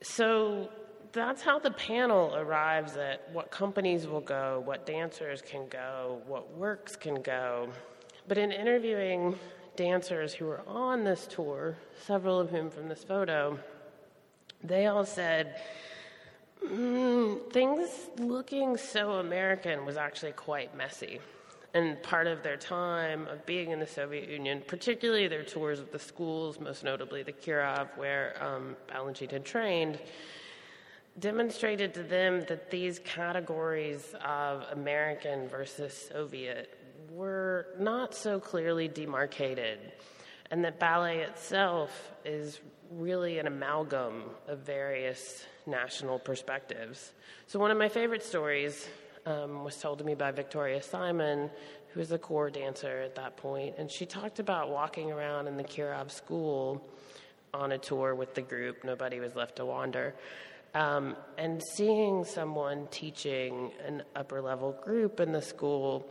So 0.03 0.69
that's 1.13 1.43
how 1.43 1.59
the 1.59 1.71
panel 1.71 2.35
arrives 2.37 2.97
at 2.97 3.29
what 3.33 3.51
companies 3.51 4.07
will 4.07 4.21
go, 4.21 4.63
what 4.65 4.87
dancers 4.87 5.43
can 5.43 5.69
go, 5.69 6.21
what 6.27 6.57
works 6.57 6.97
can 6.97 7.23
go. 7.23 7.69
But 8.29 8.39
in 8.39 8.53
interviewing 8.53 9.39
dancers 9.75 10.35
who 10.35 10.47
were 10.47 10.63
on 10.67 11.05
this 11.05 11.27
tour, 11.27 11.77
several 12.05 12.39
of 12.39 12.51
whom 12.51 12.71
from 12.71 12.89
this 12.89 13.03
photo, 13.03 13.59
they 14.63 14.87
all 14.87 15.05
said, 15.05 15.61
mm, 16.65 17.53
things 17.53 17.89
looking 18.19 18.77
so 18.77 19.13
American 19.13 19.87
was 19.87 19.97
actually 19.97 20.33
quite 20.33 20.77
messy. 20.77 21.21
And 21.79 22.03
part 22.03 22.27
of 22.27 22.43
their 22.43 22.57
time 22.57 23.29
of 23.29 23.47
being 23.47 23.71
in 23.71 23.79
the 23.79 23.87
Soviet 23.87 24.29
Union, 24.29 24.64
particularly 24.67 25.29
their 25.29 25.45
tours 25.45 25.79
of 25.79 25.93
the 25.93 25.99
schools, 26.01 26.59
most 26.59 26.83
notably 26.83 27.23
the 27.23 27.31
Kirov, 27.31 27.87
where 27.97 28.35
um, 28.43 28.75
Balanchine 28.91 29.31
had 29.31 29.45
trained, 29.45 30.01
demonstrated 31.21 31.95
to 31.95 32.03
them 32.03 32.41
that 32.49 32.73
these 32.73 32.99
categories 32.99 34.12
of 34.27 34.64
American 34.73 35.47
versus 35.49 36.09
Soviet 36.12 36.77
were 37.12 37.69
not 37.79 38.12
so 38.12 38.41
clearly 38.41 38.88
demarcated, 38.88 39.79
and 40.51 40.64
that 40.64 40.81
ballet 40.81 41.21
itself 41.21 42.11
is 42.25 42.59
really 42.91 43.38
an 43.38 43.47
amalgam 43.47 44.25
of 44.49 44.59
various 44.59 45.47
national 45.64 46.19
perspectives. 46.19 47.12
So, 47.47 47.61
one 47.61 47.71
of 47.71 47.79
my 47.79 47.88
favorite 47.88 48.25
stories 48.25 48.88
um, 49.29 49.64
was 49.64 49.77
told 49.77 49.99
to 49.99 50.05
me 50.05 50.14
by 50.14 50.31
Victoria 50.31 50.83
Simon, 50.83 51.51
who 51.88 52.01
was 52.01 52.11
a 52.12 52.19
corps 52.19 52.51
dancer 52.51 53.01
at 53.01 53.14
that 53.17 53.37
point, 53.37 53.75
and 53.79 53.91
she 53.91 54.07
talked 54.07 54.38
about 54.38 54.71
walking 54.71 55.12
around 55.12 55.47
in 55.47 55.57
the 55.57 55.64
Kirov 55.64 56.11
school 56.11 56.83
on 57.53 57.73
a 57.73 57.79
tour 57.79 58.14
with 58.14 58.35
the 58.35 58.43
group. 58.43 58.85
Nobody 58.85 59.21
was 59.21 59.35
left 59.35 59.57
to 59.57 59.67
wander. 59.67 60.14
Um, 60.75 61.17
and 61.37 61.62
seeing 61.77 62.25
someone 62.25 62.88
teaching 62.91 63.73
an 63.87 64.03
upper 64.14 64.41
level 64.41 64.73
group 64.73 65.19
in 65.21 65.33
the 65.33 65.43
school 65.43 66.11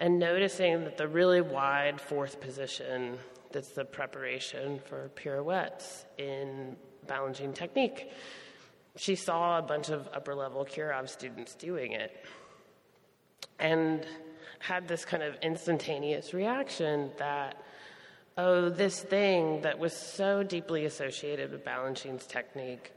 and 0.00 0.18
noticing 0.18 0.84
that 0.84 0.96
the 0.96 1.08
really 1.08 1.40
wide 1.40 2.00
fourth 2.00 2.40
position 2.40 3.18
that's 3.52 3.72
the 3.72 3.84
preparation 3.84 4.80
for 4.86 5.10
pirouettes 5.14 6.04
in 6.16 6.76
Balanchine 7.06 7.54
technique. 7.54 8.10
She 8.96 9.14
saw 9.14 9.58
a 9.58 9.62
bunch 9.62 9.90
of 9.90 10.08
upper 10.12 10.34
level 10.34 10.64
Kirov 10.64 11.08
students 11.08 11.54
doing 11.54 11.92
it 11.92 12.12
and 13.58 14.06
had 14.58 14.88
this 14.88 15.04
kind 15.04 15.22
of 15.22 15.36
instantaneous 15.42 16.34
reaction 16.34 17.10
that, 17.18 17.62
oh, 18.36 18.68
this 18.68 19.00
thing 19.00 19.62
that 19.62 19.78
was 19.78 19.92
so 19.92 20.42
deeply 20.42 20.84
associated 20.84 21.52
with 21.52 21.64
Balanchine's 21.64 22.26
technique 22.26 22.92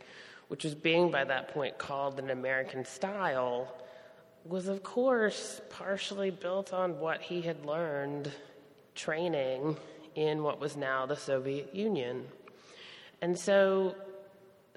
which 0.51 0.65
was 0.65 0.75
being 0.75 1.09
by 1.09 1.23
that 1.23 1.47
point 1.53 1.77
called 1.77 2.19
an 2.19 2.29
American 2.29 2.83
style, 2.83 3.73
was 4.43 4.67
of 4.67 4.83
course 4.83 5.61
partially 5.69 6.29
built 6.29 6.73
on 6.73 6.99
what 6.99 7.21
he 7.21 7.41
had 7.41 7.65
learned 7.65 8.29
training 8.93 9.77
in 10.15 10.43
what 10.43 10.59
was 10.59 10.75
now 10.75 11.05
the 11.05 11.15
Soviet 11.15 11.73
Union. 11.73 12.25
And 13.21 13.39
so, 13.39 13.95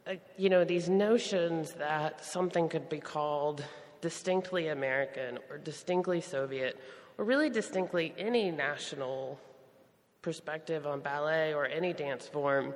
uh, 0.07 0.15
you 0.39 0.49
know, 0.49 0.63
these 0.63 0.89
notions 0.89 1.73
that 1.73 2.25
something 2.25 2.69
could 2.69 2.89
be 2.89 3.01
called 3.01 3.65
distinctly 4.05 4.69
American 4.69 5.39
or 5.49 5.57
distinctly 5.57 6.21
Soviet, 6.21 6.79
or 7.17 7.25
really 7.25 7.49
distinctly 7.49 8.13
any 8.19 8.51
national 8.51 9.41
perspective 10.21 10.87
on 10.87 11.01
ballet 11.01 11.55
or 11.55 11.65
any 11.65 11.95
dance 11.95 12.29
form 12.29 12.75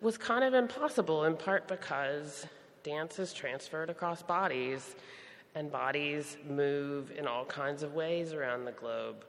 was 0.00 0.16
kind 0.16 0.42
of 0.42 0.54
impossible, 0.54 1.24
in 1.24 1.36
part 1.36 1.68
because 1.68 2.46
dance 2.82 3.18
is 3.18 3.34
transferred 3.34 3.90
across 3.90 4.22
bodies, 4.22 4.96
and 5.54 5.70
bodies 5.70 6.38
move 6.48 7.10
in 7.10 7.26
all 7.26 7.44
kinds 7.44 7.82
of 7.82 7.92
ways 7.92 8.32
around 8.32 8.64
the 8.64 8.72
globe. 8.72 9.26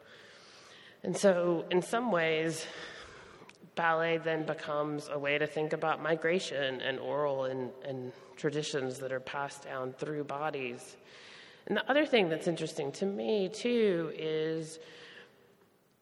And 1.03 1.17
so, 1.17 1.65
in 1.69 1.81
some 1.81 2.13
ways, 2.13 2.65
ballet 3.75 4.17
then 4.17 4.45
becomes 4.45 5.09
a 5.11 5.17
way 5.17 5.37
to 5.37 5.47
think 5.47 5.73
about 5.73 6.01
migration 6.01 6.81
and 6.81 6.99
oral 6.99 7.45
and, 7.45 7.71
and 7.85 8.11
traditions 8.35 8.99
that 8.99 9.11
are 9.11 9.19
passed 9.19 9.63
down 9.63 9.93
through 9.93 10.23
bodies. 10.23 10.97
And 11.67 11.77
the 11.77 11.89
other 11.89 12.05
thing 12.05 12.29
that's 12.29 12.47
interesting 12.47 12.91
to 12.93 13.05
me, 13.05 13.49
too, 13.49 14.11
is 14.15 14.79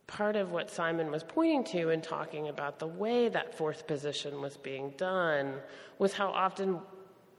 part 0.07 0.35
of 0.35 0.51
what 0.51 0.69
Simon 0.69 1.11
was 1.11 1.23
pointing 1.23 1.63
to 1.63 1.89
in 1.89 2.01
talking 2.01 2.49
about 2.49 2.79
the 2.79 2.87
way 2.87 3.29
that 3.29 3.55
fourth 3.55 3.87
position 3.87 4.41
was 4.41 4.57
being 4.57 4.93
done 4.97 5.53
was 5.99 6.13
how 6.13 6.29
often 6.29 6.79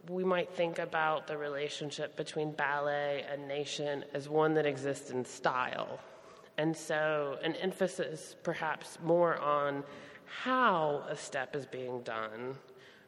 we 0.09 0.25
might 0.25 0.51
think 0.53 0.79
about 0.79 1.27
the 1.27 1.37
relationship 1.37 2.17
between 2.17 2.53
ballet 2.53 3.25
and 3.31 3.47
nation 3.47 4.05
as 4.15 4.29
one 4.29 4.55
that 4.55 4.67
exists 4.67 5.11
in 5.11 5.25
style. 5.25 6.01
And 6.59 6.77
so, 6.77 7.39
an 7.43 7.55
emphasis 7.57 8.37
perhaps 8.43 8.99
more 9.03 9.39
on 9.39 9.85
how 10.43 11.05
a 11.09 11.17
step 11.17 11.55
is 11.55 11.67
being 11.67 12.03
done 12.03 12.57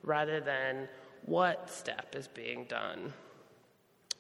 rather 0.02 0.40
than 0.40 0.88
what 1.24 1.70
step 1.70 2.14
is 2.14 2.28
being 2.28 2.64
done. 2.64 3.12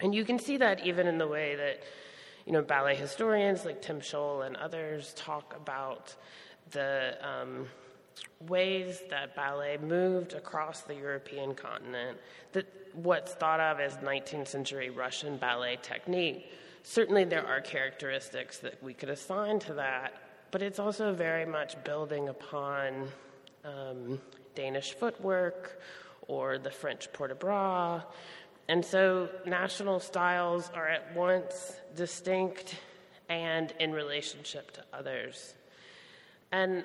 And 0.00 0.14
you 0.14 0.24
can 0.24 0.38
see 0.38 0.56
that 0.56 0.84
even 0.86 1.06
in 1.06 1.18
the 1.18 1.28
way 1.28 1.54
that 1.56 1.82
you 2.46 2.52
know, 2.52 2.62
ballet 2.62 2.94
historians 2.94 3.64
like 3.64 3.80
Tim 3.80 4.00
Scholl 4.00 4.46
and 4.46 4.56
others 4.56 5.14
talk 5.14 5.54
about 5.56 6.14
the 6.72 7.16
um, 7.22 7.66
ways 8.48 9.02
that 9.10 9.34
ballet 9.34 9.78
moved 9.78 10.34
across 10.34 10.82
the 10.82 10.94
European 10.94 11.54
continent, 11.54 12.18
that 12.52 12.66
what's 12.92 13.32
thought 13.32 13.60
of 13.60 13.80
as 13.80 13.96
19th 13.96 14.48
century 14.48 14.90
Russian 14.90 15.36
ballet 15.36 15.78
technique. 15.82 16.50
Certainly, 16.82 17.24
there 17.24 17.46
are 17.46 17.62
characteristics 17.62 18.58
that 18.58 18.82
we 18.82 18.92
could 18.92 19.08
assign 19.08 19.58
to 19.60 19.74
that, 19.74 20.12
but 20.54 20.62
it's 20.62 20.78
also 20.78 21.12
very 21.12 21.44
much 21.44 21.74
building 21.82 22.28
upon 22.28 23.08
um, 23.64 24.20
Danish 24.54 24.92
footwork 24.92 25.80
or 26.28 26.58
the 26.58 26.70
French 26.70 27.12
port 27.12 27.30
de 27.30 27.34
bras 27.34 28.00
and 28.68 28.84
so 28.84 29.28
national 29.44 29.98
styles 29.98 30.70
are 30.72 30.86
at 30.86 31.12
once 31.12 31.74
distinct 31.96 32.76
and 33.28 33.74
in 33.80 33.90
relationship 33.90 34.70
to 34.70 34.84
others. 34.92 35.54
And 36.52 36.84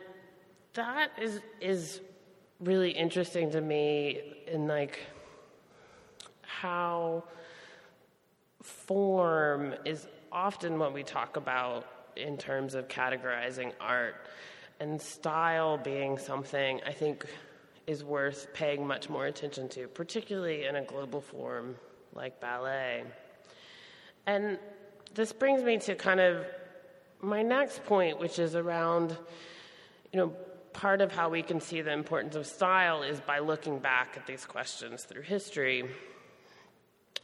that 0.74 1.12
is 1.22 1.40
is 1.62 2.02
really 2.60 2.90
interesting 2.90 3.52
to 3.52 3.62
me 3.62 4.20
in 4.48 4.68
like 4.68 4.98
how 6.42 7.24
form 8.64 9.76
is 9.86 10.08
often 10.32 10.80
what 10.80 10.92
we 10.92 11.04
talk 11.04 11.38
about 11.38 11.99
in 12.20 12.38
terms 12.38 12.76
of 12.76 12.88
categorizing 12.88 13.74
art 13.80 14.16
and 14.80 15.02
style 15.02 15.78
being 15.78 16.18
something 16.18 16.80
I 16.86 16.92
think 16.92 17.26
is 17.88 18.04
worth 18.04 18.54
paying 18.54 18.86
much 18.86 19.10
more 19.10 19.26
attention 19.26 19.68
to, 19.70 19.88
particularly 19.88 20.66
in 20.66 20.76
a 20.76 20.84
global 20.84 21.22
form 21.22 21.76
like 22.14 22.40
ballet. 22.40 23.04
And 24.26 24.60
this 25.16 25.34
brings 25.34 25.64
me 25.64 25.80
to 25.80 25.96
kind 25.96 26.20
of 26.20 26.46
my 27.22 27.42
next 27.42 27.84
point, 27.86 28.20
which 28.20 28.40
is 28.40 28.56
around, 28.56 29.18
you 30.14 30.20
know, 30.20 30.34
part 30.72 31.02
of 31.02 31.12
how 31.12 31.30
we 31.30 31.42
can 31.42 31.60
see 31.60 31.82
the 31.82 31.92
importance 31.92 32.36
of 32.36 32.46
style 32.46 33.02
is 33.02 33.20
by 33.20 33.40
looking 33.40 33.80
back 33.80 34.16
at 34.16 34.26
these 34.28 34.46
questions 34.46 35.04
through 35.04 35.24
history. 35.24 35.84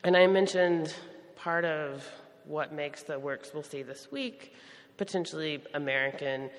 And 0.03 0.17
I 0.17 0.27
mentioned 0.27 0.93
part 1.35 1.63
of 1.63 2.05
what 2.45 2.73
makes 2.73 3.03
the 3.03 3.19
works 3.19 3.51
we'll 3.53 3.63
see 3.63 3.83
this 3.83 4.11
week 4.11 4.55
potentially 4.97 5.63
American 5.73 6.49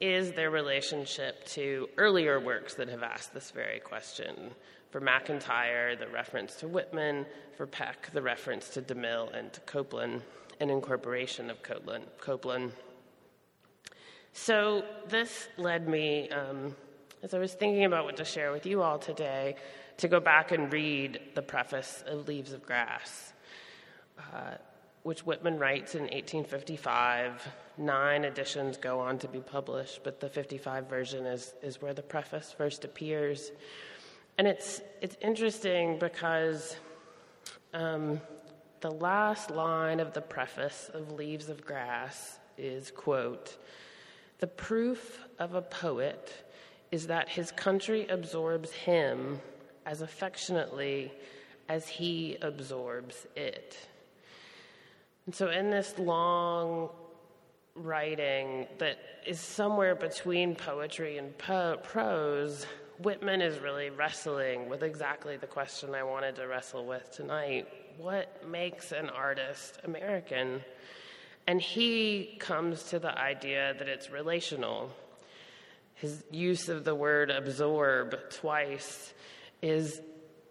is 0.00 0.32
their 0.32 0.50
relationship 0.50 1.44
to 1.46 1.88
earlier 1.96 2.40
works 2.40 2.74
that 2.74 2.88
have 2.88 3.02
asked 3.02 3.32
this 3.32 3.50
very 3.52 3.78
question. 3.78 4.50
For 4.90 5.00
McIntyre, 5.00 5.98
the 5.98 6.08
reference 6.08 6.56
to 6.56 6.68
Whitman, 6.68 7.24
for 7.56 7.66
Peck, 7.66 8.10
the 8.12 8.20
reference 8.20 8.68
to 8.70 8.82
DeMille 8.82 9.32
and 9.32 9.52
to 9.52 9.60
Copeland, 9.60 10.22
an 10.60 10.70
incorporation 10.70 11.50
of 11.50 11.62
Copeland. 11.62 12.04
Copland. 12.20 12.72
So 14.32 14.84
this 15.08 15.48
led 15.56 15.88
me, 15.88 16.28
um, 16.30 16.74
as 17.22 17.32
I 17.32 17.38
was 17.38 17.54
thinking 17.54 17.84
about 17.84 18.04
what 18.04 18.16
to 18.16 18.24
share 18.24 18.50
with 18.50 18.66
you 18.66 18.82
all 18.82 18.98
today, 18.98 19.56
to 19.98 20.08
go 20.08 20.20
back 20.20 20.52
and 20.52 20.72
read 20.72 21.20
the 21.34 21.42
preface 21.42 22.02
of 22.06 22.26
Leaves 22.26 22.52
of 22.52 22.64
Grass. 22.64 23.32
Uh, 24.18 24.56
which 25.02 25.26
Whitman 25.26 25.58
writes 25.58 25.94
in 25.94 26.02
1855. 26.02 27.48
Nine 27.78 28.24
editions 28.24 28.76
go 28.76 29.00
on 29.00 29.18
to 29.18 29.28
be 29.28 29.40
published, 29.40 30.00
but 30.04 30.20
the 30.20 30.28
55 30.28 30.88
version 30.88 31.26
is, 31.26 31.54
is 31.62 31.82
where 31.82 31.94
the 31.94 32.02
preface 32.02 32.54
first 32.56 32.84
appears. 32.84 33.50
And 34.38 34.46
it's, 34.46 34.80
it's 35.00 35.16
interesting 35.20 35.98
because 35.98 36.76
um, 37.74 38.20
the 38.80 38.90
last 38.90 39.50
line 39.50 40.00
of 40.00 40.12
the 40.12 40.20
preface 40.20 40.90
of 40.92 41.12
Leaves 41.12 41.48
of 41.48 41.64
Grass 41.64 42.38
is, 42.58 42.90
quote, 42.90 43.56
the 44.38 44.46
proof 44.46 45.20
of 45.38 45.54
a 45.54 45.62
poet 45.62 46.44
is 46.90 47.06
that 47.06 47.28
his 47.28 47.50
country 47.52 48.06
absorbs 48.08 48.72
him 48.72 49.40
as 49.86 50.02
affectionately 50.02 51.12
as 51.68 51.88
he 51.88 52.36
absorbs 52.42 53.26
it. 53.34 53.76
And 55.26 55.34
so, 55.34 55.50
in 55.50 55.70
this 55.70 55.98
long 55.98 56.90
writing 57.74 58.66
that 58.78 58.98
is 59.26 59.40
somewhere 59.40 59.94
between 59.94 60.54
poetry 60.54 61.18
and 61.18 61.36
po- 61.38 61.78
prose, 61.82 62.66
Whitman 62.98 63.40
is 63.40 63.58
really 63.58 63.90
wrestling 63.90 64.68
with 64.68 64.82
exactly 64.82 65.36
the 65.36 65.46
question 65.46 65.94
I 65.94 66.02
wanted 66.02 66.36
to 66.36 66.46
wrestle 66.46 66.86
with 66.86 67.10
tonight. 67.12 67.68
What 67.98 68.48
makes 68.48 68.92
an 68.92 69.10
artist 69.10 69.78
American? 69.84 70.62
And 71.46 71.60
he 71.60 72.36
comes 72.38 72.84
to 72.84 72.98
the 72.98 73.16
idea 73.16 73.74
that 73.78 73.88
it's 73.88 74.10
relational. 74.10 74.90
His 75.94 76.22
use 76.30 76.68
of 76.68 76.84
the 76.84 76.94
word 76.94 77.30
absorb 77.30 78.16
twice 78.30 79.14
is, 79.62 80.00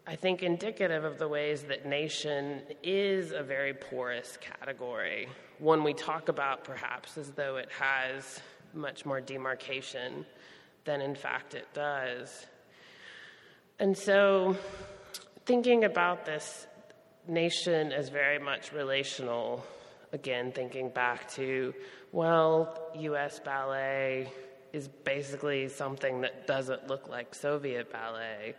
I 0.08 0.16
think, 0.16 0.42
indicative 0.42 1.04
of 1.04 1.20
the 1.20 1.28
ways 1.28 1.64
that 1.64 1.86
nation 1.86 2.62
is 2.82 3.32
a 3.32 3.44
very 3.44 3.74
porous 3.74 4.38
category. 4.42 5.30
One 5.60 5.84
we 5.84 5.94
talk 5.94 6.28
about 6.28 6.64
perhaps 6.64 7.20
as 7.20 7.30
though 7.32 7.58
it 7.58 7.70
has 7.78 8.42
much 8.74 9.06
more 9.06 9.22
demarcation 9.22 10.26
than 10.86 11.02
in 11.02 11.14
fact 11.14 11.54
it 11.54 11.68
does. 11.74 12.48
And 13.78 13.96
so, 13.96 14.58
thinking 15.46 15.84
about 15.84 16.26
this 16.26 16.66
nation 17.28 17.92
as 17.92 18.10
very 18.10 18.40
much 18.40 18.74
relational, 18.74 19.64
again, 20.14 20.52
thinking 20.52 20.90
back 20.90 21.30
to, 21.34 21.76
well, 22.12 22.92
US 22.96 23.40
ballet 23.40 24.32
is 24.74 24.88
basically 24.88 25.68
something 25.68 26.22
that 26.22 26.48
doesn't 26.48 26.88
look 26.88 27.08
like 27.08 27.36
Soviet 27.36 27.92
ballet. 27.92 28.56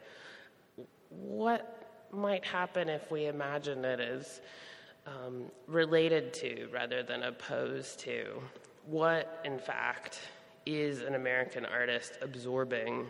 What 1.19 2.09
might 2.13 2.45
happen 2.45 2.89
if 2.89 3.11
we 3.11 3.27
imagine 3.27 3.85
it 3.85 4.01
as 4.01 4.41
um, 5.07 5.51
related 5.67 6.33
to 6.35 6.69
rather 6.73 7.03
than 7.03 7.23
opposed 7.23 7.99
to? 8.01 8.41
What, 8.87 9.41
in 9.45 9.59
fact, 9.59 10.21
is 10.67 11.03
an 11.03 11.15
American 11.15 11.65
artist 11.65 12.19
absorbing 12.21 13.07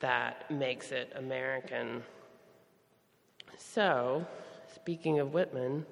that 0.00 0.50
makes 0.50 0.92
it 0.92 1.12
American? 1.16 2.02
So, 3.58 4.26
speaking 4.74 5.20
of 5.20 5.32
Whitman, 5.32 5.86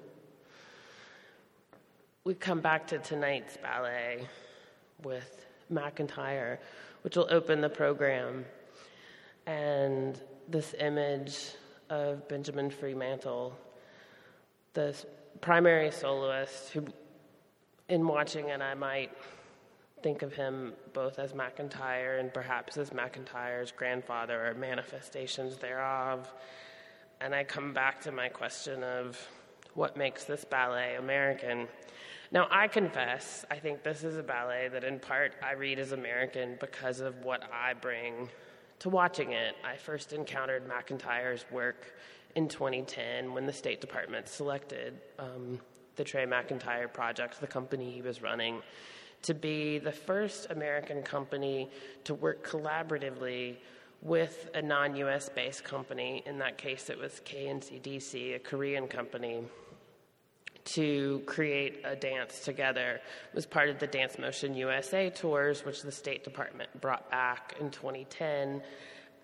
we 2.25 2.35
come 2.35 2.61
back 2.61 2.87
to 2.88 2.98
tonight's 2.98 3.57
ballet 3.57 4.27
with 5.03 5.46
McIntyre, 5.72 6.59
which 7.03 7.16
will 7.16 7.29
open 7.31 7.61
the 7.61 7.68
program. 7.68 8.44
And 9.46 10.20
this 10.53 10.75
image 10.79 11.38
of 11.88 12.29
Benjamin 12.29 12.71
Freemantle, 12.71 13.55
the 14.75 14.95
primary 15.41 15.91
soloist, 15.91 16.71
who, 16.73 16.85
in 17.88 18.07
watching 18.07 18.51
it, 18.51 18.61
I 18.61 18.75
might 18.75 19.11
think 20.03 20.23
of 20.23 20.35
him 20.35 20.75
both 20.93 21.19
as 21.19 21.33
McIntyre 21.33 22.21
and 22.21 22.33
perhaps 22.33 22.77
as 22.77 22.91
McIntyre's 22.91 23.73
grandfather 23.73 24.49
or 24.49 24.55
manifestations 24.55 25.57
thereof. 25.57 26.31
And 27.21 27.35
I 27.35 27.45
come 27.45 27.73
back 27.73 28.03
to 28.03 28.12
my 28.12 28.29
question 28.29 28.83
of 28.83 29.19
what 29.75 29.97
makes 29.97 30.25
this 30.25 30.45
ballet 30.45 30.97
American. 30.97 31.67
Now, 32.31 32.49
I 32.51 32.69
confess, 32.69 33.45
I 33.51 33.57
think 33.57 33.83
this 33.83 34.05
is 34.05 34.17
a 34.17 34.23
ballet 34.23 34.69
that 34.73 34.85
in 34.85 34.99
part 34.99 35.33
I 35.43 35.53
read 35.53 35.79
as 35.79 35.93
American 35.93 36.57
because 36.61 37.01
of 37.01 37.25
what 37.25 37.43
I 37.53 37.75
bring 37.75 38.29
to 38.83 38.88
watching 38.88 39.31
it. 39.31 39.55
I 39.64 39.77
first 39.77 40.12
encountered 40.12 40.64
McIntyre's 40.68 41.45
work 41.53 41.95
in 42.35 42.49
2010 42.49 43.33
when 43.33 43.47
the 43.47 43.53
State 43.53 43.81
Department 43.81 44.27
selected 44.27 44.99
um, 45.21 45.61
the 45.95 46.03
Trey 46.03 46.27
McIntyre 46.27 46.92
Project, 46.92 47.40
the 47.40 47.47
company 47.47 47.92
he 47.92 48.03
was 48.03 48.23
running, 48.23 48.61
to 49.23 49.35
be 49.35 49.79
the 49.79 49.92
first 49.92 50.49
American 50.51 51.01
company 51.01 51.71
to 52.03 52.14
work 52.14 52.45
collaboratively 52.45 53.55
with 54.01 54.51
a 54.55 54.61
non 54.61 54.97
US 54.97 55.29
based 55.29 55.62
company. 55.62 56.25
In 56.27 56.37
that 56.38 56.59
case, 56.59 56.90
it 56.90 56.99
was 56.99 57.23
KNCDC, 57.25 58.35
a 58.35 58.40
Korean 58.40 58.88
company 58.88 59.45
to 60.64 61.22
create 61.27 61.81
a 61.85 61.96
dance 61.96 62.40
together 62.40 63.01
was 63.35 63.46
part 63.46 63.68
of 63.68 63.79
the 63.79 63.87
Dance 63.87 64.18
Motion 64.18 64.55
USA 64.55 65.11
tours, 65.11 65.64
which 65.64 65.83
the 65.83 65.92
State 65.92 66.25
Department 66.25 66.68
brought 66.81 67.11
back 67.11 67.57
in 67.61 67.70
2010, 67.70 68.62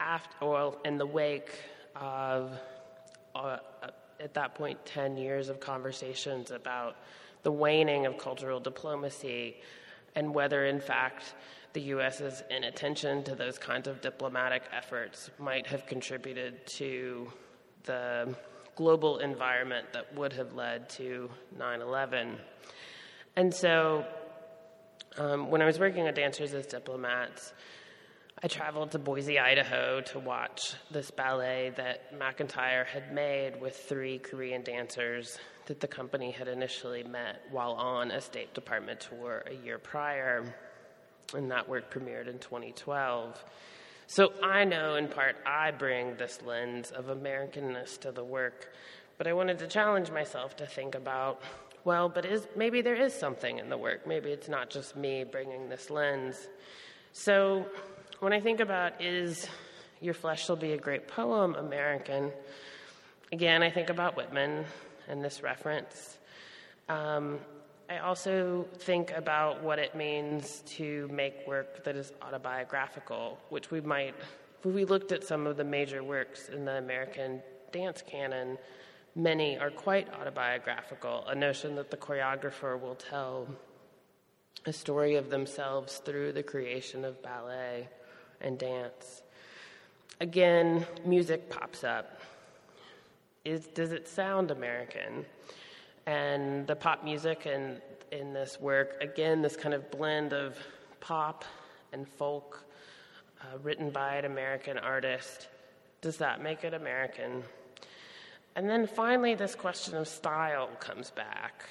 after, 0.00 0.46
well, 0.46 0.80
in 0.84 0.98
the 0.98 1.06
wake 1.06 1.52
of, 1.96 2.58
uh, 3.34 3.58
at 4.20 4.34
that 4.34 4.54
point, 4.54 4.84
10 4.84 5.16
years 5.16 5.48
of 5.48 5.60
conversations 5.60 6.50
about 6.50 6.96
the 7.42 7.52
waning 7.52 8.06
of 8.06 8.18
cultural 8.18 8.60
diplomacy 8.60 9.56
and 10.14 10.34
whether, 10.34 10.66
in 10.66 10.80
fact, 10.80 11.34
the 11.72 11.80
U.S.'s 11.82 12.42
inattention 12.50 13.22
to 13.24 13.34
those 13.34 13.58
kinds 13.58 13.86
of 13.86 14.00
diplomatic 14.00 14.62
efforts 14.72 15.30
might 15.38 15.66
have 15.66 15.86
contributed 15.86 16.66
to 16.66 17.32
the 17.84 18.34
global 18.78 19.18
environment 19.18 19.92
that 19.92 20.14
would 20.14 20.32
have 20.32 20.54
led 20.54 20.88
to 20.88 21.28
9 21.58 21.80
11. 21.80 22.38
And 23.34 23.52
so, 23.52 24.06
um, 25.16 25.50
when 25.50 25.60
I 25.60 25.66
was 25.66 25.80
working 25.80 26.06
at 26.06 26.14
Dancers 26.14 26.54
as 26.54 26.64
Diplomats, 26.66 27.52
I 28.40 28.46
traveled 28.46 28.92
to 28.92 29.00
Boise, 29.00 29.40
Idaho 29.40 30.00
to 30.12 30.20
watch 30.20 30.74
this 30.92 31.10
ballet 31.10 31.72
that 31.76 32.16
McIntyre 32.16 32.86
had 32.86 33.12
made 33.12 33.60
with 33.60 33.74
three 33.74 34.18
Korean 34.18 34.62
dancers 34.62 35.36
that 35.66 35.80
the 35.80 35.88
company 35.88 36.30
had 36.30 36.46
initially 36.46 37.02
met 37.02 37.42
while 37.50 37.72
on 37.72 38.12
a 38.12 38.20
State 38.20 38.54
Department 38.54 39.00
tour 39.00 39.42
a 39.44 39.54
year 39.54 39.78
prior. 39.78 40.54
And 41.34 41.50
that 41.50 41.68
work 41.68 41.92
premiered 41.92 42.28
in 42.28 42.38
2012. 42.38 43.44
So 44.10 44.32
I 44.42 44.64
know 44.64 44.94
in 44.94 45.06
part 45.06 45.36
I 45.44 45.70
bring 45.70 46.16
this 46.16 46.40
lens 46.42 46.90
of 46.90 47.08
Americanness 47.08 48.00
to 48.00 48.10
the 48.10 48.24
work, 48.24 48.72
but 49.18 49.26
I 49.26 49.34
wanted 49.34 49.58
to 49.58 49.66
challenge 49.66 50.10
myself 50.10 50.56
to 50.56 50.66
think 50.66 50.94
about 50.94 51.42
well, 51.84 52.08
but 52.08 52.24
is, 52.24 52.48
maybe 52.56 52.80
there 52.80 52.94
is 52.94 53.12
something 53.12 53.58
in 53.58 53.68
the 53.68 53.76
work. 53.76 54.06
Maybe 54.06 54.30
it's 54.30 54.48
not 54.48 54.70
just 54.70 54.96
me 54.96 55.24
bringing 55.24 55.68
this 55.68 55.90
lens. 55.90 56.48
So 57.12 57.66
when 58.20 58.32
I 58.32 58.40
think 58.40 58.60
about 58.60 59.00
is 59.00 59.46
Your 60.00 60.14
Flesh 60.14 60.46
Shall 60.46 60.56
Be 60.56 60.72
a 60.72 60.78
Great 60.78 61.06
Poem 61.06 61.54
American, 61.54 62.32
again, 63.30 63.62
I 63.62 63.70
think 63.70 63.90
about 63.90 64.16
Whitman 64.16 64.64
and 65.06 65.22
this 65.22 65.42
reference. 65.42 66.16
Um, 66.88 67.40
I 67.90 67.98
also 67.98 68.66
think 68.80 69.12
about 69.12 69.62
what 69.62 69.78
it 69.78 69.94
means 69.94 70.62
to 70.76 71.08
make 71.08 71.46
work 71.46 71.84
that 71.84 71.96
is 71.96 72.12
autobiographical, 72.20 73.38
which 73.48 73.70
we 73.70 73.80
might, 73.80 74.14
if 74.62 74.66
we 74.66 74.84
looked 74.84 75.10
at 75.10 75.24
some 75.24 75.46
of 75.46 75.56
the 75.56 75.64
major 75.64 76.04
works 76.04 76.50
in 76.50 76.66
the 76.66 76.76
American 76.76 77.40
dance 77.72 78.02
canon, 78.06 78.58
many 79.16 79.58
are 79.58 79.70
quite 79.70 80.06
autobiographical, 80.20 81.24
a 81.28 81.34
notion 81.34 81.76
that 81.76 81.90
the 81.90 81.96
choreographer 81.96 82.78
will 82.78 82.94
tell 82.94 83.48
a 84.66 84.72
story 84.72 85.14
of 85.14 85.30
themselves 85.30 86.02
through 86.04 86.32
the 86.32 86.42
creation 86.42 87.06
of 87.06 87.22
ballet 87.22 87.88
and 88.42 88.58
dance. 88.58 89.22
Again, 90.20 90.86
music 91.06 91.48
pops 91.48 91.84
up. 91.84 92.20
Is, 93.46 93.66
does 93.68 93.92
it 93.92 94.06
sound 94.06 94.50
American? 94.50 95.24
And 96.08 96.66
the 96.66 96.74
pop 96.74 97.04
music 97.04 97.44
in, 97.44 97.82
in 98.10 98.32
this 98.32 98.58
work, 98.58 98.96
again, 99.02 99.42
this 99.42 99.56
kind 99.56 99.74
of 99.74 99.90
blend 99.90 100.32
of 100.32 100.56
pop 101.00 101.44
and 101.92 102.08
folk 102.08 102.64
uh, 103.42 103.58
written 103.62 103.90
by 103.90 104.16
an 104.16 104.24
American 104.24 104.78
artist. 104.78 105.48
Does 106.00 106.16
that 106.16 106.42
make 106.42 106.64
it 106.64 106.72
American? 106.72 107.42
And 108.56 108.70
then 108.70 108.86
finally, 108.86 109.34
this 109.34 109.54
question 109.54 109.96
of 109.96 110.08
style 110.08 110.68
comes 110.80 111.10
back. 111.10 111.66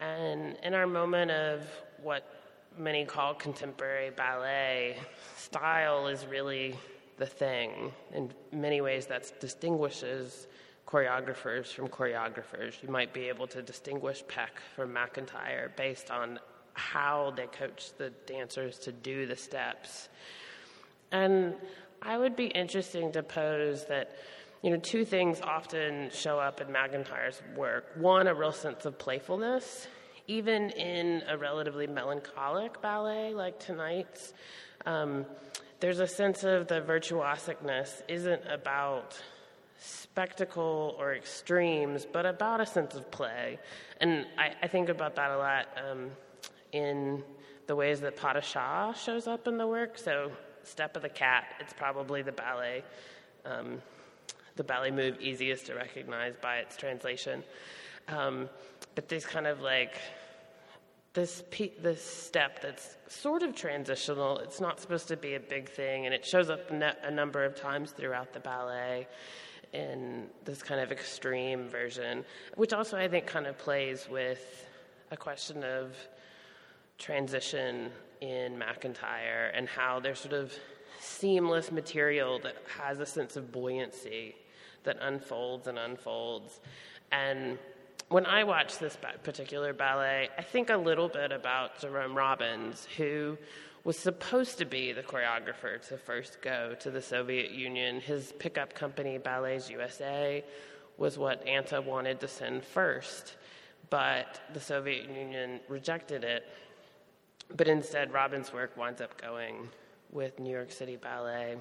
And 0.00 0.56
in 0.64 0.74
our 0.74 0.88
moment 0.88 1.30
of 1.30 1.62
what 2.02 2.28
many 2.76 3.04
call 3.04 3.32
contemporary 3.32 4.10
ballet, 4.10 4.96
style 5.36 6.08
is 6.08 6.26
really 6.26 6.74
the 7.16 7.26
thing. 7.26 7.92
In 8.12 8.32
many 8.50 8.80
ways, 8.80 9.06
that 9.06 9.40
distinguishes 9.40 10.48
choreographers 10.86 11.66
from 11.66 11.88
choreographers. 11.88 12.82
You 12.82 12.88
might 12.88 13.12
be 13.12 13.28
able 13.28 13.46
to 13.48 13.62
distinguish 13.62 14.22
Peck 14.28 14.60
from 14.76 14.94
McIntyre 14.94 15.74
based 15.76 16.10
on 16.10 16.38
how 16.74 17.32
they 17.36 17.46
coach 17.46 17.92
the 17.98 18.10
dancers 18.26 18.78
to 18.80 18.92
do 18.92 19.26
the 19.26 19.36
steps. 19.36 20.08
And 21.10 21.54
I 22.00 22.18
would 22.18 22.36
be 22.36 22.46
interesting 22.46 23.12
to 23.12 23.22
pose 23.22 23.84
that, 23.86 24.16
you 24.62 24.70
know, 24.70 24.78
two 24.78 25.04
things 25.04 25.40
often 25.40 26.10
show 26.10 26.38
up 26.38 26.60
in 26.60 26.68
McIntyre's 26.68 27.42
work. 27.54 27.86
One, 27.96 28.26
a 28.26 28.34
real 28.34 28.52
sense 28.52 28.84
of 28.84 28.98
playfulness, 28.98 29.86
even 30.26 30.70
in 30.70 31.22
a 31.28 31.36
relatively 31.36 31.86
melancholic 31.86 32.80
ballet 32.80 33.34
like 33.34 33.58
tonight's. 33.58 34.32
Um, 34.86 35.26
there's 35.80 36.00
a 36.00 36.06
sense 36.06 36.44
of 36.44 36.68
the 36.68 36.80
virtuosicness 36.80 38.02
isn't 38.08 38.42
about 38.48 39.20
spectacle 39.82 40.94
or 40.98 41.14
extremes, 41.14 42.06
but 42.10 42.24
about 42.24 42.60
a 42.60 42.66
sense 42.66 42.94
of 42.94 43.10
play. 43.10 43.58
And 44.00 44.26
I, 44.38 44.52
I 44.62 44.68
think 44.68 44.88
about 44.88 45.16
that 45.16 45.30
a 45.30 45.36
lot 45.36 45.66
um, 45.76 46.10
in 46.72 47.22
the 47.66 47.74
ways 47.74 48.00
that 48.00 48.16
de 48.16 48.40
Chat 48.40 48.96
shows 48.96 49.26
up 49.26 49.48
in 49.48 49.58
the 49.58 49.66
work. 49.66 49.98
So, 49.98 50.30
Step 50.62 50.94
of 50.94 51.02
the 51.02 51.08
Cat, 51.08 51.44
it's 51.58 51.72
probably 51.72 52.22
the 52.22 52.32
ballet, 52.32 52.84
um, 53.44 53.82
the 54.54 54.62
ballet 54.62 54.92
move 54.92 55.20
easiest 55.20 55.66
to 55.66 55.74
recognize 55.74 56.34
by 56.40 56.58
its 56.58 56.76
translation. 56.76 57.42
Um, 58.06 58.48
but 58.94 59.08
this 59.08 59.26
kind 59.26 59.48
of 59.48 59.60
like 59.60 59.96
this 61.14 61.42
pe- 61.50 61.76
this 61.80 62.04
step 62.04 62.62
that's 62.62 62.96
sort 63.08 63.42
of 63.42 63.54
transitional. 63.56 64.38
It's 64.38 64.60
not 64.60 64.80
supposed 64.80 65.08
to 65.08 65.16
be 65.16 65.34
a 65.34 65.40
big 65.40 65.68
thing, 65.68 66.06
and 66.06 66.14
it 66.14 66.24
shows 66.24 66.48
up 66.48 66.70
a 66.70 67.10
number 67.10 67.44
of 67.44 67.56
times 67.56 67.90
throughout 67.90 68.32
the 68.32 68.40
ballet 68.40 69.08
in 69.72 70.26
this 70.44 70.62
kind 70.62 70.80
of 70.80 70.92
extreme 70.92 71.68
version, 71.68 72.24
which 72.56 72.72
also 72.72 72.96
I 72.96 73.08
think 73.08 73.26
kind 73.26 73.46
of 73.46 73.56
plays 73.58 74.06
with 74.10 74.66
a 75.10 75.16
question 75.16 75.64
of 75.64 75.96
transition 76.98 77.90
in 78.20 78.56
McIntyre 78.58 79.50
and 79.54 79.68
how 79.68 79.98
there's 80.00 80.20
sort 80.20 80.34
of 80.34 80.52
seamless 81.00 81.72
material 81.72 82.38
that 82.42 82.56
has 82.78 83.00
a 83.00 83.06
sense 83.06 83.36
of 83.36 83.50
buoyancy 83.50 84.36
that 84.84 84.96
unfolds 85.00 85.66
and 85.66 85.78
unfolds. 85.78 86.60
And 87.10 87.58
when 88.08 88.26
I 88.26 88.44
watch 88.44 88.78
this 88.78 88.96
particular 89.22 89.72
ballet, 89.72 90.28
I 90.36 90.42
think 90.42 90.70
a 90.70 90.76
little 90.76 91.08
bit 91.08 91.32
about 91.32 91.80
Jerome 91.80 92.14
Robbins, 92.14 92.86
who 92.96 93.38
was 93.84 93.98
supposed 93.98 94.58
to 94.58 94.64
be 94.64 94.92
the 94.92 95.02
choreographer 95.02 95.80
to 95.88 95.96
first 95.96 96.40
go 96.40 96.74
to 96.80 96.90
the 96.90 97.02
Soviet 97.02 97.50
Union. 97.50 98.00
His 98.00 98.32
pickup 98.38 98.74
company, 98.74 99.18
Ballets 99.18 99.68
USA, 99.70 100.44
was 100.98 101.18
what 101.18 101.46
ANTA 101.46 101.80
wanted 101.80 102.20
to 102.20 102.28
send 102.28 102.64
first, 102.64 103.36
but 103.90 104.40
the 104.54 104.60
Soviet 104.60 105.08
Union 105.10 105.60
rejected 105.68 106.22
it. 106.22 106.46
But 107.56 107.66
instead, 107.66 108.12
Robbins' 108.12 108.52
work 108.52 108.76
winds 108.76 109.00
up 109.00 109.20
going 109.20 109.68
with 110.10 110.38
New 110.38 110.50
York 110.50 110.70
City 110.70 110.96
Ballet. 110.96 111.56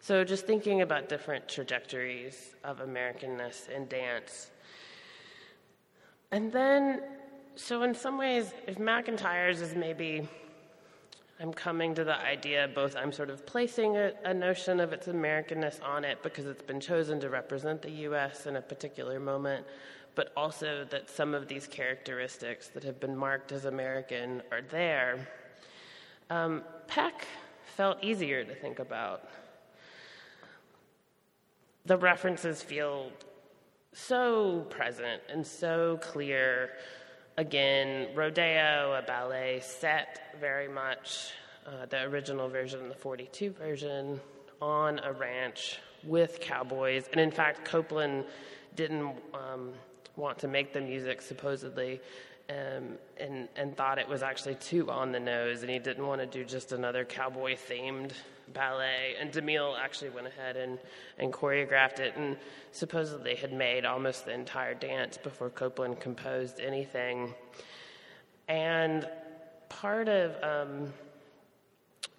So, 0.00 0.24
just 0.24 0.46
thinking 0.46 0.80
about 0.80 1.10
different 1.10 1.46
trajectories 1.46 2.54
of 2.64 2.78
Americanness 2.78 3.68
in 3.68 3.86
dance. 3.86 4.50
And 6.30 6.50
then, 6.50 7.02
so 7.54 7.82
in 7.82 7.94
some 7.94 8.16
ways, 8.16 8.54
if 8.66 8.78
McIntyre's 8.78 9.60
is 9.60 9.74
maybe, 9.74 10.26
I'm 11.40 11.54
coming 11.54 11.94
to 11.94 12.04
the 12.04 12.20
idea 12.20 12.68
both 12.74 12.94
I'm 12.94 13.12
sort 13.12 13.30
of 13.30 13.46
placing 13.46 13.96
a, 13.96 14.12
a 14.24 14.34
notion 14.34 14.78
of 14.78 14.92
its 14.92 15.06
Americanness 15.06 15.82
on 15.82 16.04
it 16.04 16.22
because 16.22 16.44
it's 16.44 16.62
been 16.62 16.80
chosen 16.80 17.18
to 17.20 17.30
represent 17.30 17.80
the 17.80 17.90
US 18.08 18.46
in 18.46 18.56
a 18.56 18.60
particular 18.60 19.18
moment, 19.18 19.64
but 20.14 20.32
also 20.36 20.86
that 20.90 21.08
some 21.08 21.32
of 21.32 21.48
these 21.48 21.66
characteristics 21.66 22.68
that 22.68 22.84
have 22.84 23.00
been 23.00 23.16
marked 23.16 23.52
as 23.52 23.64
American 23.64 24.42
are 24.52 24.60
there. 24.60 25.26
Um, 26.28 26.62
Peck 26.86 27.26
felt 27.64 28.04
easier 28.04 28.44
to 28.44 28.54
think 28.54 28.78
about. 28.78 29.26
The 31.86 31.96
references 31.96 32.62
feel 32.62 33.10
so 33.94 34.66
present 34.68 35.22
and 35.30 35.46
so 35.46 35.98
clear. 36.02 36.72
Again, 37.40 38.08
Rodeo, 38.14 38.92
a 38.98 39.02
ballet 39.06 39.60
set 39.62 40.36
very 40.38 40.68
much 40.68 41.30
uh, 41.66 41.86
the 41.86 42.02
original 42.02 42.50
version, 42.50 42.86
the 42.90 42.94
42 42.94 43.52
version, 43.52 44.20
on 44.60 44.98
a 44.98 45.10
ranch 45.10 45.78
with 46.04 46.40
cowboys. 46.40 47.08
And 47.10 47.18
in 47.18 47.30
fact, 47.30 47.64
Copland 47.64 48.26
didn't 48.76 49.16
um, 49.32 49.72
want 50.16 50.38
to 50.40 50.48
make 50.48 50.74
the 50.74 50.82
music 50.82 51.22
supposedly 51.22 52.02
um, 52.50 52.98
and, 53.16 53.48
and 53.56 53.74
thought 53.74 53.98
it 53.98 54.06
was 54.06 54.22
actually 54.22 54.56
too 54.56 54.90
on 54.90 55.10
the 55.10 55.20
nose, 55.20 55.62
and 55.62 55.70
he 55.70 55.78
didn't 55.78 56.06
want 56.06 56.20
to 56.20 56.26
do 56.26 56.44
just 56.44 56.72
another 56.72 57.06
cowboy 57.06 57.56
themed 57.56 58.12
ballet. 58.52 59.14
And 59.18 59.32
DeMille 59.32 59.78
actually 59.78 60.10
went 60.10 60.26
ahead 60.26 60.56
and, 60.56 60.78
and 61.18 61.32
choreographed 61.32 61.98
it, 61.98 62.16
and 62.16 62.36
supposedly 62.72 63.34
had 63.34 63.52
made 63.52 63.84
almost 63.84 64.26
the 64.26 64.32
entire 64.32 64.74
dance 64.74 65.16
before 65.16 65.50
Copland 65.50 66.00
composed 66.00 66.60
anything. 66.60 67.34
And 68.48 69.08
part 69.68 70.08
of 70.08 70.34
um, 70.42 70.92